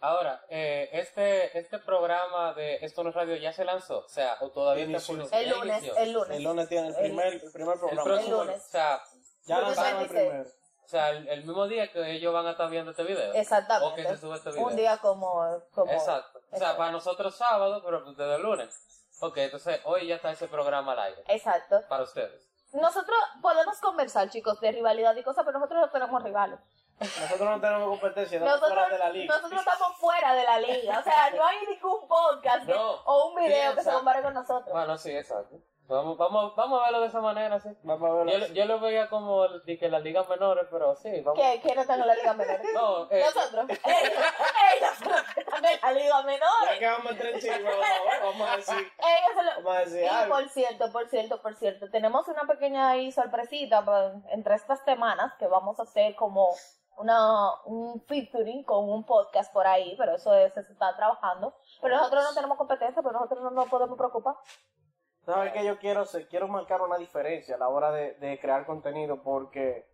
Ahora, 0.00 0.44
eh, 0.50 0.90
este, 0.92 1.58
este 1.58 1.78
programa 1.78 2.52
de 2.52 2.76
Esto 2.82 3.02
no 3.02 3.08
es 3.10 3.14
radio 3.16 3.34
ya 3.36 3.52
se 3.52 3.64
lanzó, 3.64 4.00
o 4.00 4.08
sea, 4.08 4.36
o 4.40 4.50
todavía 4.50 4.84
está 4.84 5.12
Inició. 5.12 5.28
por 5.30 5.38
El 5.38 5.50
lunes, 5.50 5.82
el 5.96 6.12
lunes. 6.12 6.36
El 6.36 6.42
lunes 6.44 6.68
tiene 6.68 6.88
el 6.88 6.94
primer, 6.94 7.32
el 7.34 7.52
primer 7.52 7.74
El 7.74 7.80
programa. 7.80 8.04
próximo, 8.04 8.44
lunes. 8.44 8.62
o 8.62 8.68
sea, 8.68 9.02
ya 9.46 9.60
lanzaron 9.60 10.02
el 10.02 10.08
26. 10.08 10.28
primero. 10.28 10.50
o 10.84 10.88
sea, 10.88 11.10
el, 11.10 11.28
el 11.28 11.44
mismo 11.44 11.66
día 11.66 11.90
que 11.90 12.10
ellos 12.12 12.32
van 12.34 12.46
a 12.46 12.50
estar 12.50 12.68
viendo 12.68 12.90
este 12.90 13.04
video. 13.04 13.30
O 13.30 13.32
que 13.32 13.40
Exactamente. 13.40 14.06
se 14.08 14.16
sube 14.18 14.36
este 14.36 14.50
video. 14.50 14.66
Un 14.66 14.76
día 14.76 14.98
como... 14.98 15.62
como 15.74 15.90
Exacto. 15.92 16.38
O 16.38 16.40
sea, 16.42 16.58
Exacto. 16.58 16.76
para 16.78 16.92
nosotros 16.92 17.34
sábado, 17.34 17.82
pero 17.84 18.00
para 18.00 18.10
ustedes 18.10 18.40
lunes. 18.40 18.82
Ok, 19.20 19.38
entonces 19.38 19.80
hoy 19.84 20.06
ya 20.08 20.16
está 20.16 20.30
ese 20.30 20.46
programa 20.46 20.92
al 20.92 20.98
aire. 21.00 21.22
Exacto. 21.28 21.80
Para 21.88 22.02
ustedes. 22.02 22.46
Nosotros 22.72 23.16
podemos 23.40 23.80
conversar, 23.80 24.28
chicos, 24.28 24.60
de 24.60 24.72
rivalidad 24.72 25.16
y 25.16 25.22
cosas, 25.22 25.44
pero 25.46 25.58
nosotros 25.58 25.80
no 25.80 25.90
tenemos 25.90 26.22
rivales. 26.22 26.60
Nosotros 26.98 27.40
no 27.50 27.60
tenemos 27.60 27.88
competencia, 27.90 28.38
estamos 28.38 28.60
Nosotros, 28.60 28.78
fuera 28.84 28.88
de 28.96 28.98
la 28.98 29.10
liga. 29.10 29.34
nosotros 29.36 29.60
estamos 29.60 29.96
fuera 29.98 30.34
de 30.34 30.44
la 30.44 30.58
liga. 30.60 30.98
O 30.98 31.02
sea, 31.02 31.30
no 31.30 31.44
hay 31.44 31.56
ningún 31.68 32.08
podcast 32.08 32.64
No, 32.68 32.92
o 33.04 33.28
un 33.28 33.34
video 33.36 33.74
que 33.74 33.82
se 33.82 33.92
compare 33.92 34.22
con 34.22 34.32
nosotros. 34.34 34.72
Bueno, 34.72 34.96
sí, 34.96 35.10
exacto. 35.14 35.56
Vamos, 35.88 36.18
vamos, 36.18 36.56
vamos 36.56 36.80
a 36.80 36.84
verlo 36.86 37.00
de 37.02 37.06
esa 37.06 37.20
manera, 37.20 37.60
sí. 37.60 37.68
Vamos 37.84 38.10
a 38.10 38.14
verlo 38.14 38.32
Yo, 38.32 38.44
así. 38.44 38.54
yo 38.54 38.64
lo 38.64 38.80
veía 38.80 39.08
como 39.08 39.46
que 39.64 39.88
las 39.88 40.02
ligas 40.02 40.28
menores, 40.28 40.66
pero 40.68 40.96
sí, 40.96 41.20
vamos. 41.20 41.38
¿Qué? 41.40 41.60
¿Quiénes 41.62 41.82
están 41.82 42.00
en 42.00 42.06
la 42.08 42.14
liga 42.16 42.32
menor? 42.34 42.60
No, 42.74 43.08
eh, 43.08 43.22
Nosotros. 43.24 43.66
Ellos, 43.84 44.12
ellos 44.76 45.26
están 45.36 45.64
en 45.64 45.78
la 45.80 45.92
liga 45.92 46.22
menor. 46.22 46.48
Ya 46.72 46.78
que 46.80 46.86
vamos 46.88 47.06
a 47.06 47.10
entrar 47.10 47.28
en 47.34 47.38
chisme, 47.40 47.70
vamos 48.22 48.48
a 48.50 48.56
decir, 48.56 48.74
Ellos 48.98 49.44
los- 49.44 49.56
vamos 49.64 49.76
a 49.76 49.80
decir 49.80 50.02
Y 50.02 50.06
algo. 50.08 50.34
por 50.34 50.48
cierto, 50.48 50.92
por 50.92 51.08
cierto, 51.08 51.42
por 51.42 51.54
cierto, 51.54 51.88
tenemos 51.90 52.26
una 52.26 52.42
pequeña 52.48 52.88
ahí 52.90 53.12
sorpresita 53.12 53.84
pa- 53.84 54.12
entre 54.30 54.56
estas 54.56 54.82
semanas 54.84 55.34
que 55.38 55.46
vamos 55.46 55.78
a 55.78 55.84
hacer 55.84 56.16
como 56.16 56.52
una, 56.96 57.62
un 57.64 58.00
featuring 58.06 58.64
con 58.64 58.88
un 58.88 59.04
podcast 59.04 59.52
por 59.52 59.66
ahí, 59.66 59.94
pero 59.98 60.14
eso 60.16 60.34
es- 60.34 60.54
se 60.54 60.60
está 60.60 60.96
trabajando. 60.96 61.54
Pero 61.82 61.96
nosotros 61.96 62.24
no 62.24 62.34
tenemos 62.34 62.56
competencia, 62.58 63.02
pero 63.02 63.12
nosotros 63.12 63.42
no 63.42 63.50
nos 63.50 63.68
podemos 63.68 63.96
preocupar. 63.96 64.36
¿Sabes 65.24 65.52
qué 65.52 65.64
yo 65.64 65.78
quiero? 65.78 66.04
Quiero 66.30 66.46
marcar 66.48 66.80
una 66.82 66.96
diferencia 66.98 67.56
a 67.56 67.58
la 67.58 67.68
hora 67.68 67.90
de, 67.90 68.14
de 68.14 68.38
crear 68.40 68.64
contenido 68.64 69.22
porque 69.22 69.88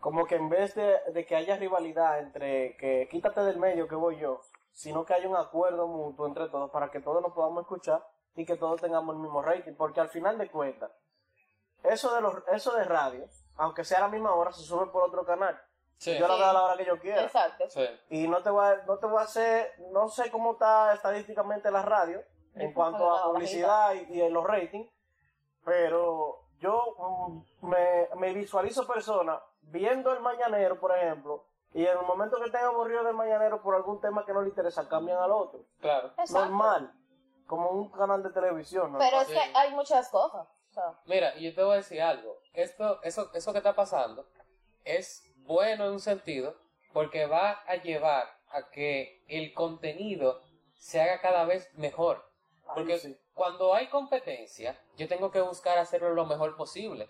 como 0.00 0.26
que 0.26 0.36
en 0.36 0.48
vez 0.48 0.74
de, 0.74 1.00
de 1.12 1.26
que 1.26 1.34
haya 1.34 1.56
rivalidad 1.56 2.18
entre 2.18 2.76
que 2.76 3.08
quítate 3.10 3.40
del 3.42 3.58
medio 3.58 3.88
que 3.88 3.94
voy 3.96 4.18
yo, 4.18 4.40
sino 4.72 5.04
que 5.04 5.14
haya 5.14 5.28
un 5.28 5.36
acuerdo 5.36 5.88
mutuo 5.88 6.26
entre 6.26 6.48
todos 6.50 6.70
para 6.70 6.90
que 6.90 7.00
todos 7.00 7.20
nos 7.22 7.32
podamos 7.32 7.62
escuchar 7.62 8.06
y 8.36 8.44
que 8.44 8.56
todos 8.56 8.80
tengamos 8.80 9.16
el 9.16 9.22
mismo 9.22 9.42
rating, 9.42 9.72
porque 9.74 10.00
al 10.00 10.08
final 10.10 10.38
de 10.38 10.48
cuentas, 10.50 10.92
eso 11.82 12.14
de 12.14 12.20
los, 12.20 12.34
eso 12.52 12.76
de 12.76 12.84
radio, 12.84 13.24
aunque 13.56 13.82
sea 13.84 13.98
a 13.98 14.02
la 14.02 14.08
misma 14.08 14.34
hora, 14.34 14.52
se 14.52 14.62
sube 14.62 14.86
por 14.88 15.02
otro 15.02 15.24
canal. 15.24 15.60
Sí, 15.98 16.16
Yo 16.16 16.28
la 16.28 16.36
veo 16.36 16.46
a 16.46 16.52
la 16.52 16.62
hora 16.64 16.76
que 16.76 16.84
yo 16.84 16.98
quiera. 16.98 17.22
Exacto. 17.24 17.64
sí. 17.68 17.84
Y 18.10 18.28
no 18.28 18.42
te 18.42 18.50
voy 18.50 18.64
a, 18.66 18.76
no 18.86 18.98
te 18.98 19.06
voy 19.06 19.18
a 19.18 19.24
hacer, 19.24 19.74
no 19.92 20.08
sé 20.08 20.30
cómo 20.30 20.52
está 20.52 20.94
estadísticamente 20.94 21.70
la 21.70 21.82
radio 21.82 22.22
en 22.54 22.72
cuanto 22.72 23.10
a 23.14 23.24
publicidad 23.24 23.94
y, 23.94 24.14
y 24.16 24.20
en 24.22 24.32
los 24.32 24.44
ratings, 24.44 24.88
pero 25.64 26.44
yo 26.60 26.94
mm, 27.60 27.66
me, 27.66 28.08
me 28.16 28.32
visualizo 28.32 28.86
personas 28.86 29.40
viendo 29.62 30.12
el 30.12 30.20
mañanero, 30.20 30.80
por 30.80 30.96
ejemplo, 30.96 31.44
y 31.74 31.84
en 31.84 31.98
el 31.98 32.04
momento 32.06 32.38
que 32.38 32.46
estén 32.46 32.64
aburridos 32.64 33.04
del 33.04 33.14
mañanero 33.14 33.60
por 33.62 33.74
algún 33.74 34.00
tema 34.00 34.24
que 34.24 34.32
no 34.32 34.40
les 34.40 34.50
interesa, 34.50 34.88
cambian 34.88 35.18
al 35.18 35.30
otro. 35.32 35.60
Claro. 35.80 36.08
Exacto. 36.18 36.40
Normal, 36.46 36.92
como 37.46 37.70
un 37.70 37.90
canal 37.90 38.22
de 38.22 38.30
televisión. 38.30 38.92
¿no? 38.92 38.98
Pero 38.98 39.20
es 39.20 39.28
Sí. 39.28 39.34
que 39.34 39.40
hay 39.54 39.74
muchas 39.74 40.08
cosas. 40.08 40.46
O 40.70 40.72
sea, 40.72 40.98
Mira, 41.06 41.34
y 41.36 41.44
yo 41.44 41.54
te 41.54 41.62
voy 41.62 41.74
a 41.74 41.76
decir 41.76 42.00
algo. 42.00 42.38
Esto, 42.52 43.00
eso, 43.02 43.30
eso 43.34 43.52
que 43.52 43.58
está 43.58 43.74
pasando 43.74 44.26
es 44.84 45.27
bueno 45.48 45.86
en 45.86 45.92
un 45.92 46.00
sentido 46.00 46.54
porque 46.92 47.26
va 47.26 47.62
a 47.66 47.74
llevar 47.76 48.28
a 48.50 48.70
que 48.70 49.24
el 49.26 49.52
contenido 49.54 50.40
se 50.76 51.00
haga 51.00 51.20
cada 51.20 51.44
vez 51.44 51.68
mejor. 51.74 52.24
Porque 52.74 52.98
sí. 52.98 53.16
cuando 53.34 53.74
hay 53.74 53.88
competencia, 53.88 54.78
yo 54.96 55.08
tengo 55.08 55.30
que 55.32 55.40
buscar 55.40 55.78
hacerlo 55.78 56.10
lo 56.14 56.26
mejor 56.26 56.56
posible. 56.56 57.08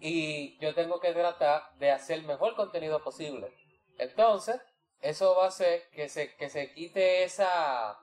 Y 0.00 0.58
yo 0.58 0.74
tengo 0.74 1.00
que 1.00 1.12
tratar 1.12 1.72
de 1.78 1.90
hacer 1.90 2.18
el 2.20 2.24
mejor 2.24 2.54
contenido 2.56 3.02
posible. 3.02 3.52
Entonces, 3.98 4.60
eso 5.00 5.34
va 5.36 5.44
a 5.44 5.48
hacer 5.48 5.88
que 5.90 6.08
se, 6.08 6.34
que 6.36 6.48
se 6.48 6.72
quite 6.72 7.24
esa... 7.24 7.98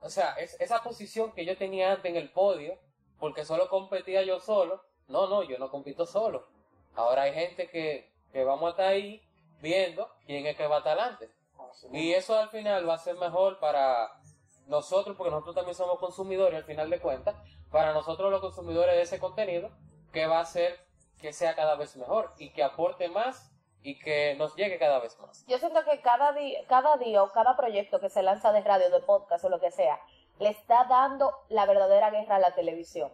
O 0.00 0.08
sea, 0.08 0.32
es- 0.34 0.58
esa 0.60 0.82
posición 0.82 1.32
que 1.32 1.44
yo 1.44 1.56
tenía 1.56 1.92
antes 1.92 2.10
en 2.10 2.16
el 2.16 2.30
podio, 2.30 2.78
porque 3.18 3.44
solo 3.44 3.68
competía 3.68 4.22
yo 4.22 4.38
solo. 4.40 4.82
No, 5.08 5.26
no, 5.28 5.42
yo 5.42 5.58
no 5.58 5.70
compito 5.70 6.06
solo. 6.06 6.46
Ahora 6.98 7.22
hay 7.22 7.32
gente 7.32 7.70
que, 7.70 8.12
que 8.32 8.42
vamos 8.42 8.66
a 8.66 8.70
estar 8.70 8.86
ahí 8.86 9.22
viendo 9.62 10.10
quién 10.26 10.46
es 10.46 10.56
que 10.56 10.66
va 10.66 10.76
a 10.76 10.78
estar 10.78 10.98
adelante. 10.98 11.30
Y 11.92 12.12
eso 12.12 12.36
al 12.36 12.48
final 12.48 12.88
va 12.88 12.94
a 12.94 12.98
ser 12.98 13.14
mejor 13.14 13.60
para 13.60 14.10
nosotros, 14.66 15.16
porque 15.16 15.30
nosotros 15.30 15.54
también 15.54 15.76
somos 15.76 16.00
consumidores 16.00 16.56
al 16.56 16.64
final 16.64 16.90
de 16.90 16.98
cuentas, 16.98 17.36
para 17.70 17.92
nosotros 17.92 18.32
los 18.32 18.40
consumidores 18.40 18.96
de 18.96 19.02
ese 19.02 19.20
contenido, 19.20 19.70
que 20.12 20.26
va 20.26 20.38
a 20.38 20.42
hacer 20.42 20.76
que 21.20 21.32
sea 21.32 21.54
cada 21.54 21.76
vez 21.76 21.96
mejor 21.96 22.32
y 22.36 22.50
que 22.50 22.64
aporte 22.64 23.08
más 23.08 23.48
y 23.80 23.96
que 24.00 24.34
nos 24.34 24.56
llegue 24.56 24.76
cada 24.80 24.98
vez 24.98 25.16
más. 25.20 25.46
yo 25.46 25.56
siento 25.58 25.84
que 25.84 26.00
cada 26.00 26.32
día, 26.32 26.66
cada 26.66 26.96
día 26.96 27.22
o 27.22 27.30
cada 27.30 27.56
proyecto 27.56 28.00
que 28.00 28.10
se 28.10 28.24
lanza 28.24 28.50
de 28.50 28.62
radio, 28.62 28.90
de 28.90 29.00
podcast 29.02 29.44
o 29.44 29.48
lo 29.48 29.60
que 29.60 29.70
sea, 29.70 30.00
le 30.40 30.48
está 30.48 30.84
dando 30.86 31.32
la 31.48 31.64
verdadera 31.64 32.10
guerra 32.10 32.36
a 32.36 32.40
la 32.40 32.56
televisión. 32.56 33.12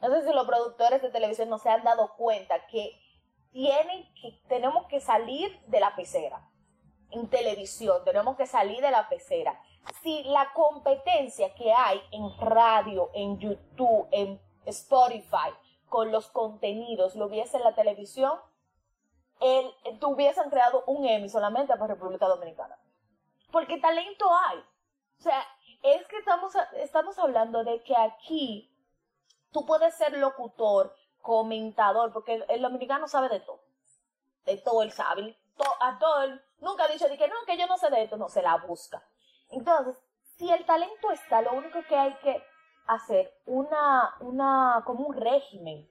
No 0.00 0.10
sé 0.10 0.26
si 0.26 0.32
los 0.32 0.46
productores 0.46 1.00
de 1.00 1.10
televisión 1.10 1.48
no 1.48 1.58
se 1.58 1.70
han 1.70 1.84
dado 1.84 2.12
cuenta 2.16 2.66
que 2.66 3.03
tienen 3.54 4.12
que, 4.14 4.32
tenemos 4.48 4.86
que 4.88 5.00
salir 5.00 5.60
de 5.68 5.78
la 5.78 5.94
pecera. 5.94 6.50
En 7.10 7.30
televisión, 7.30 8.02
tenemos 8.04 8.36
que 8.36 8.46
salir 8.46 8.82
de 8.82 8.90
la 8.90 9.08
pecera. 9.08 9.62
Si 10.02 10.24
la 10.24 10.52
competencia 10.52 11.54
que 11.54 11.72
hay 11.72 12.02
en 12.10 12.36
radio, 12.36 13.10
en 13.14 13.38
YouTube, 13.38 14.08
en 14.10 14.40
Spotify, 14.66 15.54
con 15.88 16.10
los 16.10 16.26
contenidos, 16.30 17.14
lo 17.14 17.26
hubiese 17.26 17.56
en 17.56 17.62
la 17.62 17.76
televisión, 17.76 18.36
el, 19.38 19.72
tuviesen 20.00 20.50
creado 20.50 20.82
un 20.88 21.06
Emmy 21.06 21.28
solamente 21.28 21.74
para 21.74 21.94
República 21.94 22.26
Dominicana. 22.26 22.76
Porque 23.52 23.78
talento 23.78 24.26
hay. 24.48 24.58
O 25.20 25.22
sea, 25.22 25.46
es 25.84 26.04
que 26.08 26.16
estamos, 26.16 26.54
estamos 26.78 27.16
hablando 27.20 27.62
de 27.62 27.84
que 27.84 27.94
aquí 27.96 28.74
tú 29.52 29.64
puedes 29.64 29.94
ser 29.94 30.18
locutor, 30.18 30.92
comentador, 31.24 32.12
porque 32.12 32.34
el, 32.34 32.44
el 32.48 32.60
dominicano 32.62 33.08
sabe 33.08 33.28
de 33.30 33.40
todo. 33.40 33.60
De 34.44 34.58
todo 34.58 34.82
él 34.82 34.92
sabe. 34.92 35.36
To- 35.56 35.64
a 35.82 35.98
todo 35.98 36.22
él, 36.24 36.40
nunca 36.60 36.84
ha 36.84 36.88
dicho 36.88 37.08
de 37.08 37.16
que 37.16 37.26
no, 37.28 37.34
que 37.46 37.56
yo 37.56 37.66
no 37.66 37.78
sé 37.78 37.88
de 37.90 38.02
esto, 38.04 38.16
no, 38.16 38.28
se 38.28 38.42
la 38.42 38.58
busca. 38.58 39.02
Entonces, 39.48 39.96
si 40.36 40.50
el 40.50 40.64
talento 40.66 41.10
está, 41.10 41.40
lo 41.42 41.54
único 41.54 41.80
que 41.88 41.96
hay 41.96 42.14
que 42.22 42.44
hacer 42.86 43.32
una, 43.46 44.14
una, 44.20 44.82
como 44.84 45.06
un 45.06 45.16
régimen, 45.16 45.88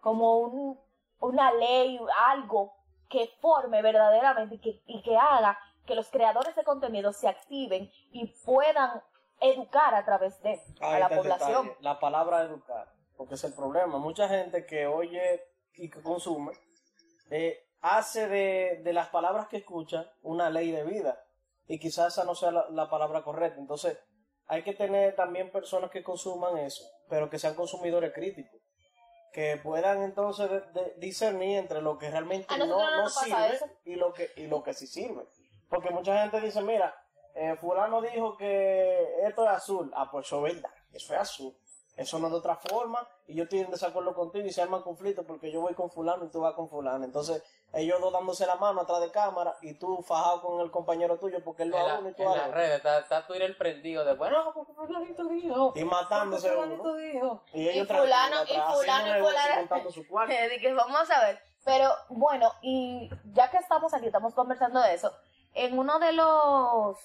como 0.00 0.38
un, 0.38 0.80
una 1.20 1.52
ley, 1.52 2.00
algo 2.28 2.72
que 3.10 3.26
forme 3.42 3.82
verdaderamente 3.82 4.54
y 4.54 4.58
que, 4.60 4.82
y 4.86 5.02
que 5.02 5.16
haga 5.18 5.58
que 5.86 5.94
los 5.94 6.08
creadores 6.08 6.54
de 6.56 6.64
contenido 6.64 7.12
se 7.12 7.28
activen 7.28 7.90
y 8.12 8.26
puedan 8.46 9.02
educar 9.40 9.94
a 9.94 10.04
través 10.04 10.40
de 10.42 10.58
a 10.80 10.98
la 10.98 11.08
población. 11.08 11.64
detalle, 11.66 11.76
La 11.80 11.98
palabra 11.98 12.42
educar, 12.42 12.88
porque 13.20 13.34
es 13.34 13.44
el 13.44 13.52
problema. 13.52 13.98
Mucha 13.98 14.30
gente 14.30 14.64
que 14.64 14.86
oye 14.86 15.42
y 15.74 15.90
que 15.90 16.00
consume 16.00 16.52
eh, 17.30 17.68
hace 17.82 18.26
de, 18.28 18.80
de 18.82 18.92
las 18.94 19.08
palabras 19.10 19.46
que 19.48 19.58
escucha 19.58 20.10
una 20.22 20.48
ley 20.48 20.70
de 20.70 20.84
vida 20.84 21.22
y 21.66 21.78
quizás 21.78 22.14
esa 22.14 22.24
no 22.24 22.34
sea 22.34 22.50
la, 22.50 22.70
la 22.70 22.88
palabra 22.88 23.22
correcta. 23.22 23.60
Entonces 23.60 23.98
hay 24.46 24.62
que 24.62 24.72
tener 24.72 25.14
también 25.16 25.52
personas 25.52 25.90
que 25.90 26.02
consuman 26.02 26.56
eso, 26.56 26.82
pero 27.10 27.28
que 27.28 27.38
sean 27.38 27.54
consumidores 27.54 28.14
críticos. 28.14 28.58
Que 29.34 29.58
puedan 29.62 30.02
entonces 30.02 30.48
de- 30.50 30.60
de- 30.72 30.94
discernir 30.96 31.58
entre 31.58 31.82
lo 31.82 31.98
que 31.98 32.10
realmente 32.10 32.46
no, 32.56 32.78
sirve 33.10 33.54
eso. 33.56 33.66
y 33.84 33.96
lo 33.96 34.14
que 34.14 34.30
y 34.36 34.46
lo 34.46 34.62
que 34.62 34.72
sí 34.72 34.86
sirve. 34.86 35.26
Porque 35.68 35.90
mucha 35.90 36.22
gente 36.22 36.40
dice, 36.40 36.62
mira, 36.62 36.94
eh, 37.34 37.54
fulano 37.60 38.00
dijo 38.00 38.34
que 38.38 39.26
esto 39.26 39.44
es 39.44 39.50
azul. 39.50 39.92
Ah, 39.94 40.08
pues 40.10 40.26
eso 40.26 40.46
es 40.46 40.54
verdad, 40.54 40.70
eso 40.90 41.12
es 41.12 41.20
azul. 41.20 41.54
Eso 41.96 42.18
no 42.18 42.28
es 42.28 42.32
de 42.32 42.38
otra 42.38 42.56
forma 42.56 43.06
y 43.26 43.34
yo 43.34 43.44
estoy 43.44 43.60
en 43.60 43.70
desacuerdo 43.70 44.14
contigo 44.14 44.46
y 44.46 44.52
se 44.52 44.62
arman 44.62 44.82
conflictos 44.82 45.24
porque 45.26 45.52
yo 45.52 45.60
voy 45.60 45.74
con 45.74 45.90
fulano 45.90 46.24
y 46.24 46.28
tú 46.30 46.40
vas 46.40 46.54
con 46.54 46.68
fulano. 46.68 47.04
Entonces, 47.04 47.42
ellos 47.72 48.00
dos 48.00 48.12
dándose 48.12 48.46
la 48.46 48.56
mano 48.56 48.80
atrás 48.80 49.00
de 49.00 49.10
cámara 49.10 49.54
y 49.60 49.74
tú 49.74 50.02
fajado 50.02 50.40
con 50.40 50.60
el 50.60 50.70
compañero 50.70 51.18
tuyo 51.18 51.44
porque 51.44 51.64
él 51.64 51.70
lo 51.70 51.98
uno 51.98 52.08
y 52.08 52.14
tú 52.14 52.22
en 52.22 52.38
las 52.38 52.50
redes 52.50 52.76
está, 52.76 53.00
está 53.00 53.26
Twitter 53.26 53.56
prendido 53.58 54.04
de, 54.04 54.14
bueno, 54.14 54.50
porque 54.54 54.72
fulanito 54.72 55.24
dijo. 55.24 55.72
Y 55.76 55.84
matándose 55.84 56.50
uno. 56.50 56.62
fulanito 56.62 56.96
dijo. 56.96 57.42
Y 57.52 57.68
ellos 57.68 57.88
Y 57.90 57.92
fulano, 57.92 58.36
y 58.44 58.72
fulano, 58.72 59.18
y 59.18 59.66
fulano. 59.66 59.90
su 59.90 60.06
cuarto. 60.08 60.34
que 60.60 60.72
vamos 60.72 61.10
a 61.10 61.20
ver. 61.20 61.38
Pero 61.64 61.90
bueno, 62.08 62.52
y 62.62 63.10
ya 63.32 63.50
que 63.50 63.58
estamos 63.58 63.92
aquí, 63.92 64.06
estamos 64.06 64.34
conversando 64.34 64.80
de 64.80 64.94
eso, 64.94 65.12
en 65.52 65.78
uno 65.78 65.98
de 65.98 66.12
los 66.12 66.98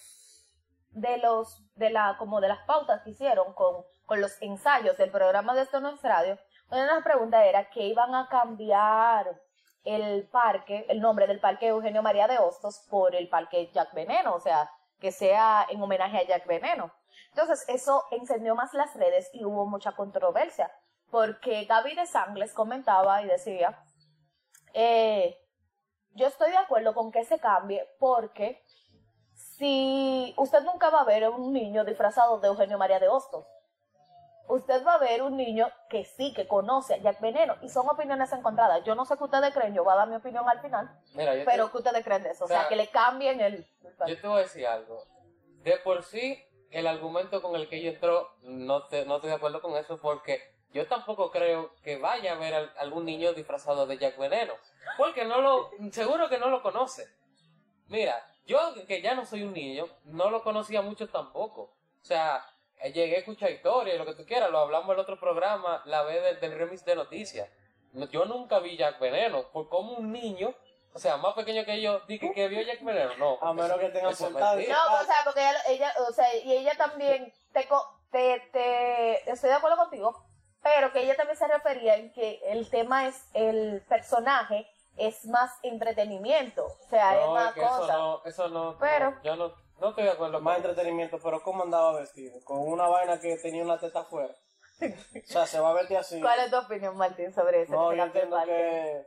de 0.91 1.17
los 1.17 1.61
de 1.75 1.89
la 1.89 2.15
como 2.17 2.39
de 2.39 2.47
las 2.47 2.65
pautas 2.65 3.01
que 3.03 3.09
hicieron 3.09 3.53
con, 3.53 3.83
con 4.05 4.21
los 4.21 4.41
ensayos 4.41 4.97
del 4.97 5.11
programa 5.11 5.53
de 5.53 5.61
Esto 5.61 5.79
no 5.79 5.89
es 5.89 6.01
radio, 6.01 6.37
una 6.69 6.81
de 6.81 6.93
las 6.93 7.03
preguntas 7.03 7.45
era 7.45 7.69
que 7.69 7.83
iban 7.83 8.13
a 8.15 8.27
cambiar 8.27 9.39
el 9.83 10.27
parque, 10.29 10.85
el 10.89 10.99
nombre 10.99 11.27
del 11.27 11.39
parque 11.39 11.67
Eugenio 11.67 12.01
María 12.01 12.27
de 12.27 12.39
Hostos 12.39 12.85
por 12.89 13.15
el 13.15 13.29
parque 13.29 13.69
Jack 13.71 13.93
Veneno, 13.93 14.33
o 14.33 14.39
sea, 14.39 14.69
que 14.99 15.11
sea 15.11 15.65
en 15.69 15.81
homenaje 15.81 16.17
a 16.17 16.23
Jack 16.23 16.47
Veneno. 16.47 16.91
Entonces, 17.29 17.65
eso 17.67 18.03
encendió 18.11 18.55
más 18.55 18.73
las 18.73 18.95
redes 18.95 19.29
y 19.33 19.45
hubo 19.45 19.65
mucha 19.65 19.91
controversia, 19.91 20.71
porque 21.11 21.65
Gaby 21.65 21.95
de 21.95 22.07
Sangles 22.07 22.53
comentaba 22.53 23.21
y 23.21 23.27
decía, 23.27 23.83
eh, 24.73 25.37
yo 26.11 26.27
estoy 26.27 26.49
de 26.49 26.57
acuerdo 26.57 26.93
con 26.93 27.11
que 27.11 27.23
se 27.25 27.39
cambie 27.39 27.87
porque 27.99 28.63
si 29.33 30.33
usted 30.37 30.63
nunca 30.63 30.89
va 30.89 31.01
a 31.01 31.05
ver 31.05 31.25
a 31.25 31.29
un 31.29 31.53
niño 31.53 31.85
disfrazado 31.85 32.39
de 32.39 32.47
Eugenio 32.47 32.77
María 32.77 32.99
de 32.99 33.07
Hostos, 33.07 33.45
usted 34.47 34.85
va 34.85 34.95
a 34.95 34.97
ver 34.99 35.21
un 35.23 35.37
niño 35.37 35.69
que 35.89 36.05
sí, 36.05 36.33
que 36.33 36.47
conoce 36.47 36.95
a 36.95 36.97
Jack 36.97 37.19
Veneno, 37.21 37.55
y 37.61 37.69
son 37.69 37.87
opiniones 37.89 38.31
encontradas. 38.33 38.83
Yo 38.83 38.95
no 38.95 39.05
sé 39.05 39.17
qué 39.17 39.23
ustedes 39.23 39.53
creen, 39.53 39.73
yo 39.73 39.83
voy 39.83 39.93
a 39.93 39.97
dar 39.97 40.07
mi 40.07 40.15
opinión 40.15 40.47
al 40.47 40.61
final, 40.61 40.89
Mira, 41.13 41.33
yo 41.33 41.39
te- 41.39 41.45
pero 41.45 41.71
¿qué 41.71 41.77
ustedes 41.77 42.03
creen 42.03 42.23
de 42.23 42.29
eso? 42.31 42.45
O 42.45 42.47
sea, 42.47 42.67
que 42.67 42.75
le 42.75 42.87
cambien 42.89 43.39
el... 43.41 43.65
Yo 44.07 44.19
te 44.21 44.27
voy 44.27 44.39
a 44.39 44.43
decir 44.43 44.65
algo. 44.67 45.03
De 45.63 45.77
por 45.77 46.03
sí, 46.03 46.43
el 46.71 46.87
argumento 46.87 47.41
con 47.41 47.55
el 47.55 47.67
que 47.69 47.77
ella 47.77 47.89
entró, 47.91 48.29
no, 48.41 48.83
te- 48.87 49.05
no 49.05 49.15
estoy 49.15 49.29
de 49.29 49.35
acuerdo 49.37 49.61
con 49.61 49.75
eso 49.77 49.97
porque 49.99 50.41
yo 50.73 50.85
tampoco 50.87 51.31
creo 51.31 51.71
que 51.83 51.97
vaya 51.97 52.33
a 52.33 52.35
ver 52.35 52.53
al- 52.53 52.73
algún 52.77 53.05
niño 53.05 53.33
disfrazado 53.33 53.87
de 53.87 53.97
Jack 53.97 54.17
Veneno. 54.17 54.53
Porque 54.97 55.25
no 55.25 55.41
lo, 55.41 55.69
seguro 55.91 56.29
que 56.29 56.37
no 56.37 56.49
lo 56.49 56.61
conoce. 56.61 57.07
Mira, 57.87 58.15
yo 58.45 58.59
que 58.87 59.01
ya 59.01 59.15
no 59.15 59.25
soy 59.25 59.43
un 59.43 59.53
niño, 59.53 59.87
no 60.03 60.29
lo 60.29 60.43
conocía 60.43 60.81
mucho 60.81 61.07
tampoco. 61.09 61.61
O 62.01 62.05
sea, 62.05 62.45
llegué 62.93 63.15
a 63.15 63.19
escuchar 63.19 63.51
historias, 63.51 63.97
lo 63.97 64.05
que 64.05 64.13
tú 64.15 64.25
quieras, 64.25 64.49
lo 64.51 64.59
hablamos 64.59 64.87
en 64.89 64.93
el 64.95 64.99
otro 64.99 65.19
programa, 65.19 65.81
la 65.85 66.03
vez 66.03 66.21
del, 66.23 66.39
del 66.39 66.57
remix 66.57 66.83
de 66.85 66.95
noticias. 66.95 67.49
No, 67.93 68.07
Yo 68.09 68.25
nunca 68.25 68.59
vi 68.59 68.75
Jack 68.77 68.99
Veneno, 68.99 69.49
por 69.51 69.69
como 69.69 69.93
un 69.93 70.11
niño, 70.11 70.53
o 70.93 70.99
sea, 70.99 71.17
más 71.17 71.33
pequeño 71.33 71.63
que 71.65 71.81
yo, 71.81 71.99
dije 72.07 72.31
que 72.33 72.47
vio 72.47 72.61
Jack 72.61 72.83
Veneno, 72.83 73.15
no. 73.17 73.37
A 73.41 73.53
menos 73.53 73.77
que 73.79 73.89
tenga 73.89 74.09
eso 74.09 74.29
mentira. 74.29 74.75
No, 74.75 74.95
o 75.01 75.03
sea, 75.03 75.15
porque 75.23 75.41
ella, 75.41 75.59
ella- 75.69 75.93
o 76.07 76.11
sea, 76.13 76.35
y 76.35 76.51
ella 76.53 76.73
también, 76.77 77.33
te, 77.53 77.67
co- 77.67 77.99
te, 78.11 78.39
te, 78.51 79.29
estoy 79.31 79.49
de 79.49 79.55
acuerdo 79.55 79.77
contigo, 79.77 80.25
pero 80.61 80.91
que 80.91 81.01
ella 81.03 81.15
también 81.15 81.37
se 81.37 81.47
refería 81.47 81.95
en 81.95 82.11
que 82.13 82.41
el 82.47 82.69
tema 82.69 83.07
es, 83.07 83.29
el 83.33 83.81
personaje 83.87 84.67
es 84.97 85.25
más 85.25 85.51
entretenimiento, 85.63 86.65
o 86.65 86.89
sea, 86.89 87.19
es 87.21 87.27
más 87.29 87.47
es 87.49 87.53
que 87.55 87.61
eso 87.61 87.77
cosa. 87.79 87.93
no, 87.97 88.21
eso 88.25 88.47
no, 88.49 88.77
Pero- 88.79 89.11
no, 89.11 89.23
yo 89.23 89.35
no, 89.35 89.53
No 89.79 89.89
estoy 89.89 90.05
de 90.05 90.11
acuerdo 90.11 90.39
más 90.41 90.57
entretenimiento, 90.57 91.19
pero 91.21 91.41
¿cómo 91.43 91.63
andaba 91.63 91.99
vestido? 91.99 92.39
Con 92.43 92.59
una 92.59 92.87
vaina 92.87 93.19
que 93.19 93.37
tenía 93.37 93.63
una 93.63 93.77
teta 93.77 94.01
afuera. 94.01 94.33
O 94.81 95.27
sea, 95.27 95.45
se 95.45 95.59
va 95.59 95.69
a 95.69 95.73
verte 95.73 95.97
así. 95.97 96.19
¿Cuál 96.21 96.39
es 96.39 96.51
tu 96.51 96.57
opinión, 96.57 96.97
Martín, 96.97 97.33
sobre 97.33 97.63
eso? 97.63 97.73
No, 97.73 97.93
yo 97.93 98.03
entiendo 98.03 98.37
que 98.45 99.05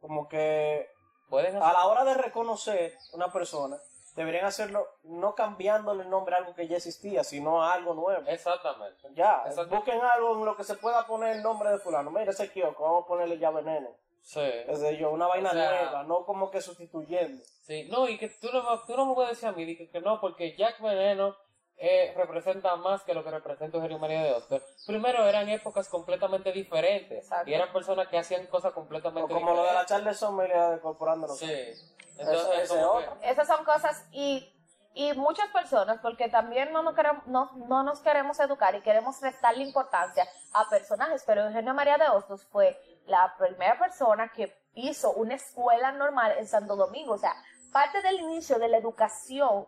como 0.00 0.28
que 0.28 0.88
Pueden 1.28 1.56
a 1.56 1.72
la 1.72 1.86
hora 1.86 2.04
de 2.04 2.14
reconocer 2.14 2.96
una 3.12 3.30
persona, 3.30 3.76
deberían 4.16 4.46
hacerlo 4.46 4.86
no 5.04 5.34
cambiándole 5.34 6.04
el 6.04 6.10
nombre 6.10 6.34
a 6.34 6.38
algo 6.38 6.54
que 6.54 6.66
ya 6.66 6.78
existía, 6.78 7.22
sino 7.22 7.62
a 7.62 7.74
algo 7.74 7.94
nuevo. 7.94 8.22
Exactamente. 8.26 9.08
Ya, 9.14 9.42
Exacto. 9.46 9.76
busquen 9.76 10.00
algo 10.00 10.34
en 10.38 10.44
lo 10.44 10.56
que 10.56 10.64
se 10.64 10.74
pueda 10.76 11.06
poner 11.06 11.36
el 11.36 11.42
nombre 11.42 11.70
de 11.70 11.78
fulano. 11.78 12.10
Mira 12.10 12.30
ese 12.30 12.50
kiosco, 12.50 12.82
vamos 12.82 13.04
a 13.04 13.08
ponerle 13.08 13.38
ya 13.38 13.50
veneno. 13.50 13.90
Sí. 14.22 14.40
Es 14.40 14.80
de 14.80 14.96
yo, 14.98 15.10
una 15.10 15.26
vaina 15.26 15.50
O 15.50 15.52
sea- 15.52 15.70
nueva, 15.82 16.02
no 16.04 16.24
como 16.26 16.50
que 16.50 16.60
sustituyendo. 16.60 17.42
Sí, 17.62 17.88
no, 17.90 18.08
y 18.08 18.18
que 18.18 18.28
tú 18.28 18.48
no, 18.52 18.62
me- 18.62 18.80
tú 18.86 18.96
no 18.96 19.06
me 19.06 19.14
puedes 19.14 19.30
decir 19.32 19.48
a 19.48 19.52
mí 19.52 19.64
dije 19.64 19.88
que 19.90 20.00
no, 20.00 20.20
porque 20.20 20.54
Jack 20.56 20.80
Veneno 20.80 21.34
eh, 21.80 22.12
representa 22.16 22.74
más 22.74 23.04
que 23.04 23.14
lo 23.14 23.22
que 23.22 23.30
representa 23.30 23.76
Eugenio 23.76 23.98
María 24.00 24.24
de 24.24 24.32
Oscar. 24.32 24.60
Primero 24.84 25.24
eran 25.28 25.48
épocas 25.48 25.88
completamente 25.88 26.50
diferentes 26.50 27.22
Exacto. 27.24 27.48
y 27.48 27.54
eran 27.54 27.72
personas 27.72 28.08
que 28.08 28.18
hacían 28.18 28.46
cosas 28.48 28.72
O 28.72 28.74
completamente 28.74 29.32
como 29.32 29.50
lo 29.54 29.62
de 29.62 29.62
la 29.62 29.62
diferentes. 29.82 29.88
Charles 29.88 30.16
Sommelier 30.18 30.70
de 30.70 30.80
Corporando 30.80 31.28
Sí. 31.28 31.44
Eso- 31.46 31.88
Entonces, 32.18 32.68
como 32.68 32.80
que- 32.98 33.06
otro. 33.06 33.16
Esas 33.22 33.46
son 33.46 33.64
cosas 33.64 34.04
y, 34.10 34.52
y 34.94 35.12
muchas 35.12 35.48
personas, 35.52 36.00
porque 36.02 36.28
también 36.28 36.72
no 36.72 36.82
nos, 36.82 36.96
queremos, 36.96 37.24
no, 37.28 37.52
no 37.68 37.84
nos 37.84 38.00
queremos 38.00 38.40
educar 38.40 38.74
y 38.74 38.80
queremos 38.80 39.20
restarle 39.22 39.62
importancia 39.62 40.26
a 40.54 40.68
personajes, 40.68 41.22
pero 41.24 41.44
Eugenio 41.46 41.74
María 41.74 41.96
de 41.96 42.08
Hostos 42.08 42.44
fue 42.50 42.76
la 43.08 43.34
primera 43.38 43.78
persona 43.78 44.30
que 44.34 44.56
hizo 44.74 45.12
una 45.12 45.34
escuela 45.34 45.92
normal 45.92 46.34
en 46.38 46.46
Santo 46.46 46.76
Domingo. 46.76 47.14
O 47.14 47.18
sea, 47.18 47.34
parte 47.72 48.00
del 48.02 48.20
inicio 48.20 48.58
de 48.58 48.68
la 48.68 48.76
educación 48.78 49.66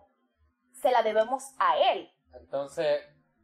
se 0.81 0.91
la 0.91 1.03
debemos 1.03 1.45
a 1.59 1.77
él. 1.93 2.11
entonces 2.35 3.03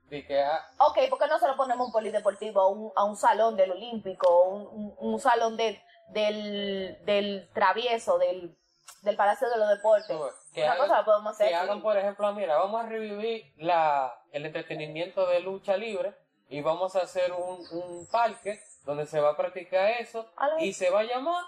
que 0.09 0.41
ah, 0.41 0.65
Ok, 0.79 0.99
¿por 1.11 1.19
qué 1.19 1.27
no 1.27 1.39
se 1.41 1.49
lo 1.49 1.57
ponemos 1.57 1.85
a 1.85 1.87
un 1.89 1.93
polideportivo, 1.93 2.61
a 2.61 2.69
un, 2.69 2.93
a 2.95 3.05
un 3.05 3.17
salón 3.17 3.57
del 3.57 3.73
Olímpico, 3.73 4.45
un, 4.45 4.63
un- 4.69 4.95
un 4.99 5.21
salón 5.21 5.57
de- 5.57 5.83
del, 6.11 6.97
del 7.05 7.51
travieso, 7.53 8.17
del, 8.19 8.57
del 9.03 9.17
Palacio 9.17 9.51
de 9.51 9.57
los 9.59 9.69
Deportes? 9.69 10.17
que 10.55 10.63
Una 10.63 10.73
hagan, 10.73 10.87
cosa 10.87 10.99
la 11.01 11.05
podemos 11.05 11.33
hacer. 11.33 11.49
que 11.49 11.55
hagan, 11.57 11.83
por 11.83 11.97
ejemplo, 11.97 12.33
mira, 12.35 12.57
vamos 12.57 12.85
a 12.85 12.89
revivir 12.89 13.53
la, 13.57 14.15
el 14.31 14.47
entretenimiento 14.47 15.27
de 15.27 15.41
lucha 15.41 15.77
libre 15.77 16.15
y 16.49 16.63
vamos 16.63 16.95
a 16.95 17.01
hacer 17.01 17.33
un, 17.33 17.67
un 17.73 18.07
parque 18.07 18.61
donde 18.87 19.05
se 19.05 19.21
va 19.21 19.31
a 19.31 19.37
practicar 19.37 19.91
eso 19.91 20.31
A 20.37 20.49
y 20.61 20.73
se 20.73 20.89
va 20.91 21.01
a 21.01 21.05
llamar 21.05 21.45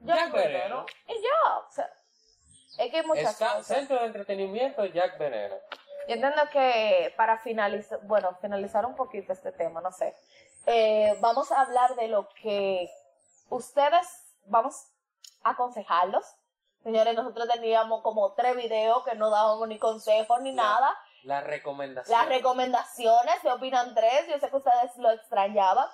Jack 0.00 0.32
Veneno. 0.32 0.86
Y 1.06 1.12
ya, 1.12 1.58
o 1.58 1.70
sea, 1.70 1.88
es 2.78 2.90
que 2.90 2.96
hay 2.98 3.06
muchas 3.06 3.32
Está 3.32 3.46
cosas. 3.56 3.66
Centro 3.66 4.00
de 4.00 4.06
Entretenimiento 4.06 4.84
Jack 4.86 5.18
Veneno. 5.18 5.54
Yo 6.08 6.14
entiendo 6.14 6.42
que 6.50 7.14
para 7.16 7.38
finalizar, 7.38 8.00
bueno, 8.02 8.36
finalizar 8.40 8.84
un 8.86 8.96
poquito 8.96 9.32
este 9.32 9.52
tema, 9.52 9.80
no 9.80 9.92
sé, 9.92 10.16
eh, 10.66 11.16
vamos 11.20 11.52
a 11.52 11.60
hablar 11.60 11.94
de 11.94 12.08
lo 12.08 12.28
que 12.30 12.90
ustedes, 13.50 14.34
vamos 14.46 14.88
a 15.44 15.50
aconsejarlos. 15.50 16.24
Señores, 16.82 17.14
nosotros 17.14 17.46
teníamos 17.48 18.02
como 18.02 18.32
tres 18.32 18.56
videos 18.56 19.04
que 19.04 19.14
no 19.14 19.30
dábamos 19.30 19.68
ni 19.68 19.78
consejos 19.78 20.40
ni 20.40 20.52
nada. 20.52 20.98
La 21.22 21.42
recomendación. 21.42 22.18
Las 22.18 22.28
recomendaciones 22.28 23.42
de 23.44 23.52
Opinan 23.52 23.94
3, 23.94 24.28
yo 24.28 24.38
sé 24.40 24.50
que 24.50 24.56
ustedes 24.56 24.96
lo 24.96 25.12
extrañaban. 25.12 25.86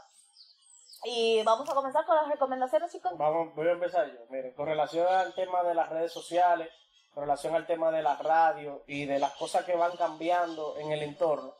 Y 1.04 1.42
vamos 1.44 1.68
a 1.68 1.74
comenzar 1.74 2.04
con 2.04 2.16
las 2.16 2.28
recomendaciones, 2.28 2.92
chicos. 2.92 3.12
Vamos, 3.16 3.54
voy 3.54 3.68
a 3.68 3.72
empezar 3.72 4.06
yo. 4.12 4.20
Miren, 4.30 4.52
con 4.54 4.66
relación 4.66 5.06
al 5.06 5.34
tema 5.34 5.62
de 5.62 5.74
las 5.74 5.88
redes 5.88 6.12
sociales, 6.12 6.68
con 7.14 7.22
relación 7.22 7.54
al 7.54 7.66
tema 7.66 7.90
de 7.90 8.02
la 8.02 8.16
radio 8.16 8.82
y 8.86 9.06
de 9.06 9.18
las 9.18 9.32
cosas 9.34 9.64
que 9.64 9.76
van 9.76 9.96
cambiando 9.96 10.76
en 10.78 10.92
el 10.92 11.02
entorno, 11.02 11.54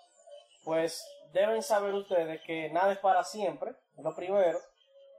pues 0.65 1.05
deben 1.33 1.63
saber 1.63 1.95
ustedes 1.95 2.41
que 2.43 2.71
nada 2.71 2.93
es 2.93 2.99
para 2.99 3.25
siempre, 3.25 3.75
lo 3.97 4.15
primero, 4.15 4.59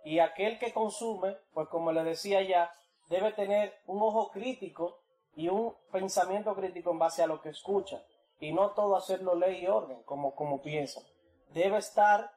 y 0.04 0.20
aquel 0.20 0.60
que 0.60 0.74
consume, 0.74 1.38
pues 1.54 1.68
como 1.70 1.92
les 1.92 2.06
decía 2.06 2.42
ya, 2.42 2.74
debe 3.10 3.32
tener 3.34 3.74
un 3.86 4.02
ojo 4.02 4.32
crítico 4.32 5.02
y 5.36 5.50
un 5.50 5.76
pensamiento 5.92 6.56
crítico 6.56 6.92
en 6.92 7.00
base 7.00 7.24
a 7.24 7.28
lo 7.28 7.42
que 7.42 7.50
escucha, 7.50 8.04
y 8.40 8.54
no 8.54 8.72
todo 8.72 8.96
hacerlo 8.96 9.36
ley 9.36 9.64
y 9.64 9.68
orden, 9.68 10.02
como, 10.04 10.36
como 10.36 10.62
piensa. 10.62 11.02
Debe 11.50 11.78
estar 11.78 12.32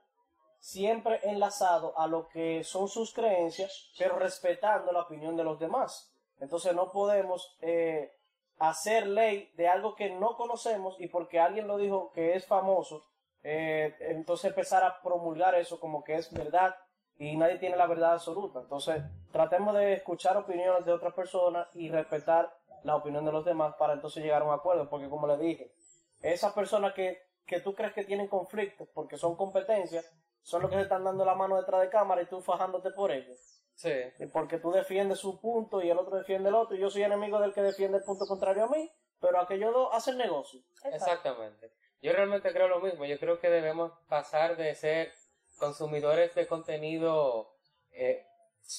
siempre 0.63 1.19
enlazado 1.25 1.99
a 1.99 2.07
lo 2.07 2.29
que 2.29 2.63
son 2.63 2.87
sus 2.87 3.13
creencias, 3.13 3.91
pero 3.99 4.17
respetando 4.17 4.93
la 4.93 5.01
opinión 5.01 5.37
de 5.37 5.43
los 5.43 5.59
demás. 5.59 6.15
Entonces 6.39 6.73
no 6.73 6.93
podemos 6.93 7.57
eh, 7.61 8.13
hacer 8.59 9.09
ley 9.09 9.51
de 9.57 9.67
algo 9.67 9.97
que 9.97 10.11
no 10.11 10.37
conocemos 10.37 10.95
y 11.01 11.09
porque 11.09 11.41
alguien 11.41 11.67
lo 11.67 11.79
dijo 11.79 12.13
que 12.13 12.37
es 12.37 12.47
famoso, 12.47 13.05
eh, 13.43 13.97
entonces 14.03 14.51
empezar 14.51 14.85
a 14.85 15.03
promulgar 15.03 15.57
eso 15.57 15.81
como 15.81 16.05
que 16.05 16.15
es 16.15 16.33
verdad 16.33 16.77
y 17.19 17.37
nadie 17.37 17.59
tiene 17.59 17.77
la 17.77 17.89
verdad 17.89 18.13
absoluta. 18.13 18.61
Entonces 18.61 19.03
tratemos 19.33 19.75
de 19.75 19.95
escuchar 19.95 20.37
opiniones 20.37 20.85
de 20.87 20.93
otras 20.93 21.13
personas 21.13 21.67
y 21.75 21.91
respetar 21.91 22.57
la 22.85 22.95
opinión 22.95 23.25
de 23.25 23.33
los 23.33 23.45
demás 23.45 23.75
para 23.81 23.95
entonces 23.95 24.23
llegar 24.23 24.43
a 24.43 24.45
un 24.45 24.55
acuerdo, 24.55 24.89
porque 24.89 25.09
como 25.09 25.27
le 25.27 25.39
dije, 25.39 25.75
esas 26.21 26.53
personas 26.53 26.95
que, 26.95 27.19
que 27.47 27.59
tú 27.59 27.75
crees 27.75 27.95
que 27.95 28.05
tienen 28.05 28.29
conflictos 28.29 28.89
porque 28.95 29.17
son 29.17 29.35
competencias, 29.35 30.09
son 30.43 30.63
los 30.63 30.71
que 30.71 30.77
se 30.77 30.83
están 30.83 31.05
dando 31.05 31.25
la 31.25 31.35
mano 31.35 31.57
detrás 31.57 31.81
de 31.81 31.89
cámara 31.89 32.23
y 32.23 32.27
tú 32.27 32.41
fajándote 32.41 32.91
por 32.91 33.11
ellos. 33.11 33.39
Sí. 33.75 33.93
Y 34.19 34.27
Porque 34.27 34.59
tú 34.59 34.71
defiendes 34.71 35.19
su 35.19 35.41
punto 35.41 35.81
y 35.83 35.91
el 35.91 35.99
otro 35.99 36.17
defiende 36.17 36.49
el 36.51 36.55
otro. 36.55 36.77
Y 36.77 36.81
yo 36.81 36.91
soy 36.91 37.03
enemigo 37.03 37.41
del 37.41 37.53
que 37.55 37.63
defiende 37.63 37.99
el 37.99 38.05
punto 38.05 38.27
contrario 38.27 38.65
a 38.65 38.69
mí, 38.69 38.91
pero 39.21 39.41
aquellos 39.41 39.73
dos 39.73 39.89
hacen 39.93 40.19
negocio. 40.19 40.61
Exactamente. 40.85 41.73
Yo 42.03 42.13
realmente 42.13 42.53
creo 42.53 42.69
lo 42.69 42.81
mismo. 42.81 43.05
Yo 43.05 43.19
creo 43.19 43.39
que 43.41 43.49
debemos 43.49 43.93
pasar 44.09 44.57
de 44.57 44.75
ser 44.75 45.13
consumidores 45.59 46.35
de 46.35 46.47
contenido 46.47 47.55
eh, 47.93 48.27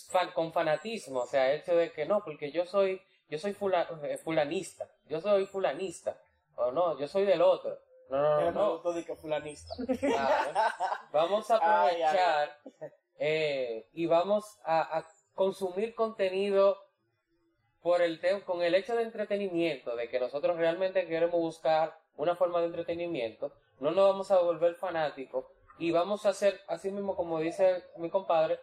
fan- 0.10 0.32
con 0.34 0.52
fanatismo, 0.52 1.22
o 1.22 1.26
sea, 1.28 1.52
el 1.52 1.62
hecho 1.62 1.76
de 1.76 1.92
que 1.92 2.06
no, 2.06 2.24
porque 2.24 2.52
yo 2.52 2.66
soy 2.66 3.02
yo 3.30 3.40
soy 3.40 3.54
fula- 3.54 3.88
eh, 4.04 4.18
fulanista, 4.18 4.88
yo 5.06 5.20
soy 5.22 5.46
fulanista, 5.46 6.18
o 6.56 6.72
no, 6.72 7.00
yo 7.00 7.08
soy 7.08 7.26
del 7.26 7.42
otro. 7.42 7.80
No, 8.10 8.52
no, 8.52 8.52
no, 8.52 8.82
no. 8.84 9.16
fulanista. 9.16 9.74
Claro. 10.00 10.52
Vamos 11.12 11.50
a 11.52 11.60
Ay, 11.62 11.96
ay, 11.96 12.04
aprovechar 12.04 12.58
eh, 13.18 13.90
y 13.94 14.06
vamos 14.06 14.60
a, 14.64 14.98
a 15.00 15.06
consumir 15.34 15.96
contenido 15.96 16.78
por 17.82 18.02
el 18.02 18.20
con 18.46 18.62
el 18.62 18.76
hecho 18.76 18.96
de 18.96 19.04
entretenimiento, 19.04 19.96
de 19.96 20.10
que 20.10 20.20
nosotros 20.20 20.58
realmente 20.58 21.06
queremos 21.06 21.40
buscar 21.40 22.00
una 22.16 22.36
forma 22.36 22.60
de 22.62 22.68
entretenimiento, 22.68 23.52
no 23.80 23.92
nos 23.92 24.10
vamos 24.10 24.32
a 24.32 24.40
volver 24.40 24.76
fanáticos 24.76 25.46
y 25.78 25.92
vamos 25.92 26.26
a 26.26 26.34
ser, 26.34 26.62
así 26.68 26.92
mismo 26.92 27.16
como 27.16 27.40
dice 27.40 27.84
mi 27.98 28.10
compadre, 28.10 28.60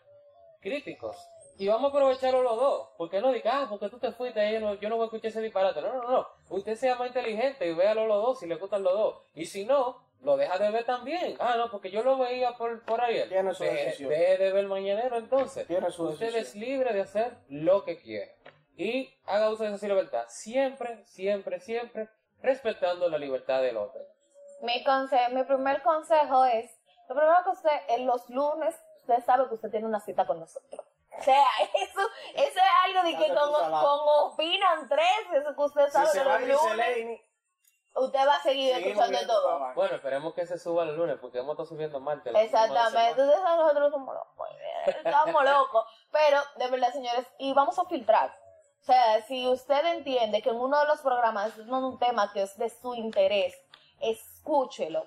críticos. 0.60 1.16
Y 1.60 1.68
vamos 1.68 1.92
a 1.92 1.94
aprovecharlo 1.94 2.42
los 2.42 2.56
dos. 2.56 2.88
Porque 2.96 3.20
no 3.20 3.30
diga, 3.32 3.60
ah, 3.60 3.66
porque 3.68 3.90
tú 3.90 3.98
te 3.98 4.12
fuiste, 4.12 4.50
yo 4.50 4.60
no, 4.60 4.74
yo 4.76 4.88
no 4.88 4.96
voy 4.96 5.02
a 5.02 5.06
escuchar 5.08 5.28
ese 5.28 5.42
disparate. 5.42 5.82
No, 5.82 5.92
no, 5.92 6.10
no. 6.10 6.26
Usted 6.48 6.74
sea 6.74 6.94
más 6.94 7.08
inteligente 7.08 7.66
y 7.68 7.74
véalo 7.74 8.06
los 8.06 8.22
dos 8.22 8.38
si 8.40 8.46
le 8.46 8.54
gustan 8.54 8.82
los 8.82 8.94
dos. 8.94 9.22
Y 9.34 9.44
si 9.44 9.66
no, 9.66 10.02
lo 10.22 10.38
deja 10.38 10.56
de 10.56 10.70
ver 10.70 10.84
también. 10.84 11.36
Ah, 11.38 11.56
no, 11.58 11.70
porque 11.70 11.90
yo 11.90 12.02
lo 12.02 12.16
veía 12.16 12.56
por, 12.56 12.82
por 12.86 13.02
ahí. 13.02 13.28
Tiene 13.28 13.52
su 13.52 13.62
decisión. 13.62 14.08
deje 14.08 14.38
de 14.38 14.52
ver 14.52 14.68
mañanero 14.68 15.18
entonces. 15.18 15.66
Tiene 15.66 15.90
su 15.90 16.04
Usted 16.04 16.32
decisión. 16.32 16.62
es 16.62 16.68
libre 16.68 16.94
de 16.94 17.02
hacer 17.02 17.36
lo 17.50 17.84
que 17.84 17.98
quiera. 17.98 18.32
Y 18.78 19.12
haga 19.26 19.50
uso 19.50 19.64
de 19.64 19.74
esa 19.74 19.86
libertad. 19.86 20.24
Siempre, 20.28 21.04
siempre, 21.04 21.60
siempre 21.60 22.08
respetando 22.40 23.06
la 23.10 23.18
libertad 23.18 23.60
del 23.60 23.76
otro. 23.76 24.00
Mi, 24.62 24.82
conse 24.82 25.18
mi 25.32 25.44
primer 25.44 25.82
consejo 25.82 26.42
es, 26.46 26.70
lo 27.06 27.14
primero 27.14 27.36
que 27.44 27.50
usted, 27.50 27.80
en 27.90 28.06
los 28.06 28.30
lunes, 28.30 28.74
usted 29.02 29.22
sabe 29.26 29.46
que 29.48 29.56
usted 29.56 29.70
tiene 29.70 29.86
una 29.86 30.00
cita 30.00 30.26
con 30.26 30.40
nosotros. 30.40 30.86
O 31.22 31.24
sea, 31.24 31.44
eso, 31.74 32.00
eso 32.34 32.58
es 32.58 32.72
algo 32.84 33.02
de 33.02 33.16
que 33.16 33.28
con, 33.34 33.52
con 33.52 34.00
opinan 34.32 34.88
tres, 34.88 35.42
eso 35.42 35.54
que 35.54 35.62
usted 35.62 35.86
Si 35.86 35.92
sabe 35.92 36.06
se 36.06 36.22
que 36.22 36.24
los 36.24 36.62
lunes, 36.62 37.20
usted 37.94 38.26
va 38.26 38.34
a 38.36 38.42
seguir 38.42 38.74
seguimos 38.74 39.04
escuchando 39.04 39.32
todo. 39.34 39.48
trabajo. 39.48 39.74
Bueno, 39.74 39.96
esperemos 39.96 40.34
que 40.34 40.46
se 40.46 40.58
suba 40.58 40.84
el 40.84 40.96
lunes 40.96 41.18
porque 41.20 41.38
hemos 41.38 41.52
estado 41.52 41.68
subiendo 41.68 42.00
martes. 42.00 42.34
Exactamente, 42.34 43.10
entonces 43.10 43.40
nosotros 43.42 43.90
somos 43.90 44.14
locos, 44.14 44.48
estamos 45.04 45.44
locos, 45.44 45.84
pero 46.10 46.40
de 46.56 46.68
verdad 46.68 46.92
señores, 46.92 47.26
y 47.38 47.52
vamos 47.52 47.78
a 47.78 47.84
filtrar. 47.84 48.30
O 48.80 48.84
sea, 48.84 49.22
si 49.26 49.46
usted 49.46 49.84
entiende 49.84 50.40
que 50.40 50.48
en 50.48 50.56
uno 50.56 50.78
de 50.80 50.86
los 50.86 51.00
programas 51.00 51.56
es 51.58 51.68
un 51.68 51.98
tema 51.98 52.32
que 52.32 52.42
es 52.42 52.56
de 52.56 52.70
su 52.70 52.94
interés, 52.94 53.54
escúchelo. 54.00 55.06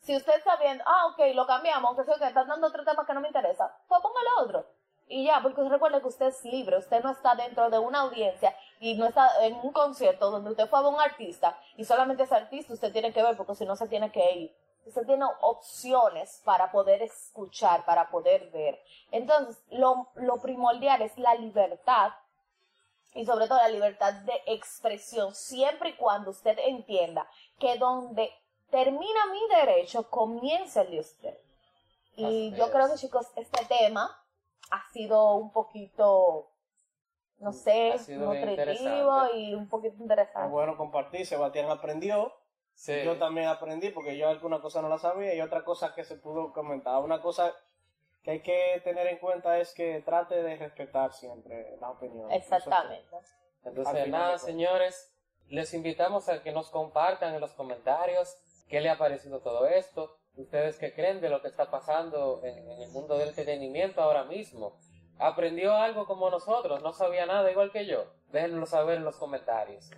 Si 0.00 0.14
usted 0.16 0.34
está 0.34 0.56
viendo, 0.56 0.84
ah, 0.86 1.06
ok, 1.06 1.34
lo 1.34 1.46
cambiamos, 1.46 1.88
aunque 1.88 2.04
sea 2.04 2.18
que 2.18 2.26
está 2.26 2.44
dando 2.44 2.66
otro 2.66 2.84
tema 2.84 3.06
que 3.06 3.14
no 3.14 3.20
me 3.20 3.28
interesa, 3.28 3.74
pues 3.88 4.00
póngale 4.02 4.28
otro. 4.42 4.66
Y 5.14 5.22
ya, 5.26 5.40
porque 5.40 5.62
recuerde 5.68 6.00
que 6.00 6.08
usted 6.08 6.26
es 6.26 6.44
libre, 6.44 6.76
usted 6.76 7.00
no 7.04 7.12
está 7.12 7.36
dentro 7.36 7.70
de 7.70 7.78
una 7.78 8.00
audiencia 8.00 8.52
y 8.80 8.94
no 8.94 9.06
está 9.06 9.46
en 9.46 9.54
un 9.62 9.70
concierto 9.70 10.28
donde 10.28 10.50
usted 10.50 10.68
fue 10.68 10.80
a 10.80 10.88
un 10.88 11.00
artista 11.00 11.56
y 11.76 11.84
solamente 11.84 12.24
ese 12.24 12.34
artista 12.34 12.72
usted 12.72 12.92
tiene 12.92 13.12
que 13.12 13.22
ver 13.22 13.36
porque 13.36 13.54
si 13.54 13.64
no 13.64 13.76
se 13.76 13.86
tiene 13.86 14.10
que 14.10 14.32
ir. 14.32 14.56
Usted 14.84 15.06
tiene 15.06 15.24
opciones 15.42 16.42
para 16.44 16.72
poder 16.72 17.00
escuchar, 17.00 17.84
para 17.84 18.10
poder 18.10 18.50
ver. 18.50 18.82
Entonces, 19.12 19.62
lo, 19.70 20.08
lo 20.16 20.42
primordial 20.42 21.00
es 21.00 21.16
la 21.16 21.36
libertad 21.36 22.10
y 23.14 23.24
sobre 23.24 23.46
todo 23.46 23.58
la 23.58 23.68
libertad 23.68 24.14
de 24.14 24.42
expresión, 24.46 25.32
siempre 25.32 25.90
y 25.90 25.96
cuando 25.96 26.30
usted 26.32 26.58
entienda 26.58 27.24
que 27.60 27.78
donde 27.78 28.32
termina 28.72 29.26
mi 29.26 29.46
derecho, 29.60 30.10
comienza 30.10 30.80
el 30.80 30.90
de 30.90 30.98
usted. 30.98 31.38
Y 32.16 32.48
Así 32.48 32.58
yo 32.58 32.64
es. 32.64 32.70
creo 32.72 32.90
que 32.90 32.98
chicos, 32.98 33.28
este 33.36 33.64
tema 33.66 34.20
ha 34.74 34.92
sido 34.92 35.34
un 35.36 35.52
poquito, 35.52 36.50
no 37.38 37.52
sé, 37.52 37.96
sido 37.98 38.30
bien 38.30 38.46
nutritivo 38.46 39.34
y 39.34 39.54
un 39.54 39.68
poquito 39.68 39.94
Es 39.94 40.00
interesante. 40.00 40.48
bueno 40.48 40.76
compartir. 40.76 41.26
Sebastián 41.26 41.70
aprendió. 41.70 42.32
Sí. 42.74 43.04
Yo 43.04 43.16
también 43.18 43.46
aprendí 43.46 43.90
porque 43.90 44.16
yo 44.16 44.28
alguna 44.28 44.60
cosa 44.60 44.82
no 44.82 44.88
la 44.88 44.98
sabía 44.98 45.32
y 45.34 45.40
otra 45.40 45.62
cosa 45.64 45.94
que 45.94 46.02
se 46.02 46.16
pudo 46.16 46.52
comentar. 46.52 47.00
Una 47.00 47.22
cosa 47.22 47.54
que 48.24 48.32
hay 48.32 48.40
que 48.40 48.80
tener 48.82 49.06
en 49.06 49.18
cuenta 49.18 49.58
es 49.58 49.72
que 49.74 50.02
trate 50.02 50.42
de 50.42 50.56
respetar 50.56 51.12
siempre 51.12 51.76
la 51.80 51.90
opinión. 51.90 52.32
Exactamente. 52.32 53.16
Entonces, 53.62 53.94
de 53.94 54.08
nada, 54.08 54.38
señores, 54.38 55.14
les 55.48 55.72
invitamos 55.72 56.28
a 56.28 56.42
que 56.42 56.50
nos 56.50 56.70
compartan 56.70 57.34
en 57.34 57.40
los 57.40 57.52
comentarios 57.52 58.36
qué 58.68 58.80
le 58.80 58.90
ha 58.90 58.98
parecido 58.98 59.40
todo 59.40 59.66
esto, 59.66 60.16
ustedes 60.36 60.78
qué 60.78 60.92
creen 60.94 61.20
de 61.20 61.28
lo 61.28 61.40
que 61.42 61.48
está 61.48 61.70
pasando 61.70 62.40
en, 62.44 62.58
en 62.70 62.82
el 62.82 62.90
mundo 62.90 63.16
del 63.18 63.28
entretenimiento 63.28 64.02
ahora 64.02 64.24
mismo. 64.24 64.76
¿Aprendió 65.18 65.74
algo 65.74 66.06
como 66.06 66.28
nosotros? 66.30 66.82
¿No 66.82 66.92
sabía 66.92 67.24
nada 67.26 67.50
igual 67.50 67.70
que 67.70 67.86
yo? 67.86 68.04
Déjenlo 68.32 68.66
saber 68.66 68.96
en 68.98 69.04
los 69.04 69.16
comentarios. 69.16 69.90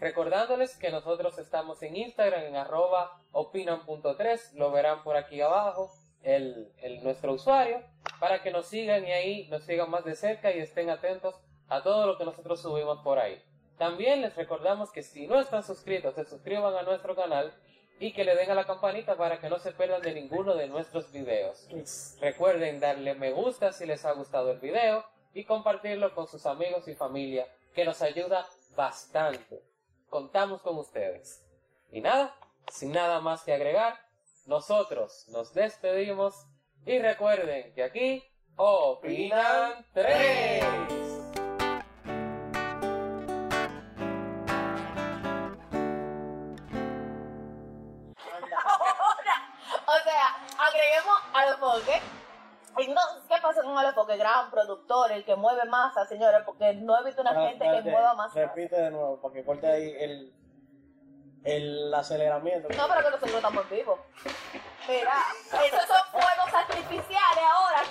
Recordándoles 0.00 0.76
que 0.76 0.90
nosotros 0.90 1.38
estamos 1.38 1.82
en 1.82 1.96
Instagram 1.96 2.44
en 2.44 2.56
arroba 2.56 3.20
opinan.3, 3.32 4.52
lo 4.54 4.70
verán 4.70 5.02
por 5.02 5.16
aquí 5.16 5.40
abajo, 5.40 5.90
el, 6.22 6.72
el- 6.82 7.02
nuestro 7.02 7.32
usuario, 7.32 7.82
para 8.20 8.42
que 8.42 8.50
nos 8.50 8.66
sigan 8.66 9.06
y 9.06 9.12
ahí 9.12 9.48
nos 9.48 9.64
sigan 9.64 9.90
más 9.90 10.04
de 10.04 10.14
cerca 10.14 10.52
y 10.52 10.58
estén 10.60 10.90
atentos 10.90 11.34
a 11.68 11.82
todo 11.82 12.06
lo 12.06 12.16
que 12.18 12.24
nosotros 12.24 12.60
subimos 12.62 12.98
por 13.02 13.18
ahí. 13.18 13.42
También 13.76 14.22
les 14.22 14.34
recordamos 14.34 14.90
que 14.90 15.02
si 15.02 15.26
no 15.26 15.38
están 15.38 15.62
suscritos, 15.62 16.14
se 16.14 16.24
suscriban 16.24 16.74
a 16.74 16.82
nuestro 16.82 17.14
canal 17.14 17.52
y 18.00 18.12
que 18.12 18.24
le 18.24 18.34
den 18.36 18.50
a 18.50 18.54
la 18.54 18.66
campanita 18.66 19.16
para 19.16 19.40
que 19.40 19.48
no 19.48 19.58
se 19.58 19.72
pierdan 19.72 20.02
de 20.02 20.14
ninguno 20.14 20.54
de 20.54 20.68
nuestros 20.68 21.10
videos. 21.12 21.68
Recuerden 22.20 22.80
darle 22.80 23.14
me 23.14 23.32
gusta 23.32 23.72
si 23.72 23.86
les 23.86 24.04
ha 24.04 24.12
gustado 24.12 24.52
el 24.52 24.58
video 24.58 25.04
y 25.34 25.44
compartirlo 25.44 26.14
con 26.14 26.26
sus 26.26 26.46
amigos 26.46 26.88
y 26.88 26.94
familia, 26.94 27.46
que 27.74 27.84
nos 27.84 28.02
ayuda 28.02 28.46
bastante. 28.74 29.62
Contamos 30.08 30.62
con 30.62 30.78
ustedes. 30.78 31.44
Y 31.90 32.00
nada, 32.00 32.34
sin 32.70 32.92
nada 32.92 33.20
más 33.20 33.42
que 33.42 33.52
agregar, 33.52 33.98
nosotros 34.46 35.26
nos 35.28 35.52
despedimos 35.52 36.46
y 36.86 36.98
recuerden 36.98 37.74
que 37.74 37.82
aquí 37.82 38.24
opinan 38.56 39.84
tres. 39.92 41.07
Foques. 51.80 52.02
Entonces, 52.76 53.22
¿qué 53.28 53.34
pasa 53.42 53.62
con 53.62 53.84
el 53.84 53.92
foque? 53.92 54.16
Gran 54.16 54.50
productor, 54.50 55.10
el 55.12 55.24
que 55.24 55.34
mueve 55.34 55.64
masa, 55.64 56.06
señores, 56.06 56.42
porque 56.44 56.74
no 56.74 56.98
he 56.98 57.04
visto 57.04 57.22
una 57.22 57.34
gente 57.34 57.64
que 57.64 57.90
mueva 57.90 58.14
masa. 58.14 58.40
Repite 58.40 58.76
de 58.80 58.90
nuevo 58.90 59.20
para 59.20 59.34
que 59.34 59.44
corte 59.44 59.66
ahí 59.66 59.94
el, 59.98 60.32
el 61.44 61.94
aceleramiento. 61.94 62.68
No, 62.76 62.88
pero 62.88 63.00
que 63.00 63.10
nosotros 63.10 63.34
estamos 63.34 63.70
vivos. 63.70 63.98
Mira, 64.86 65.12
esos 65.64 65.86
son 65.86 66.02
fuegos 66.12 66.54
artificiales 66.54 67.44
ahora. 67.52 67.82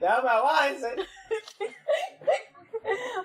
Déjame 0.00 0.28
avance. 0.30 0.96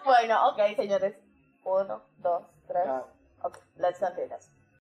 Bueno, 0.04 0.50
ok, 0.50 0.76
señores. 0.76 1.16
Uno, 1.64 2.04
dos, 2.18 2.44
tres. 2.68 2.84
Ya. 2.86 3.06
Ok, 3.42 3.58
let's 3.78 4.00
continue. 4.00 4.38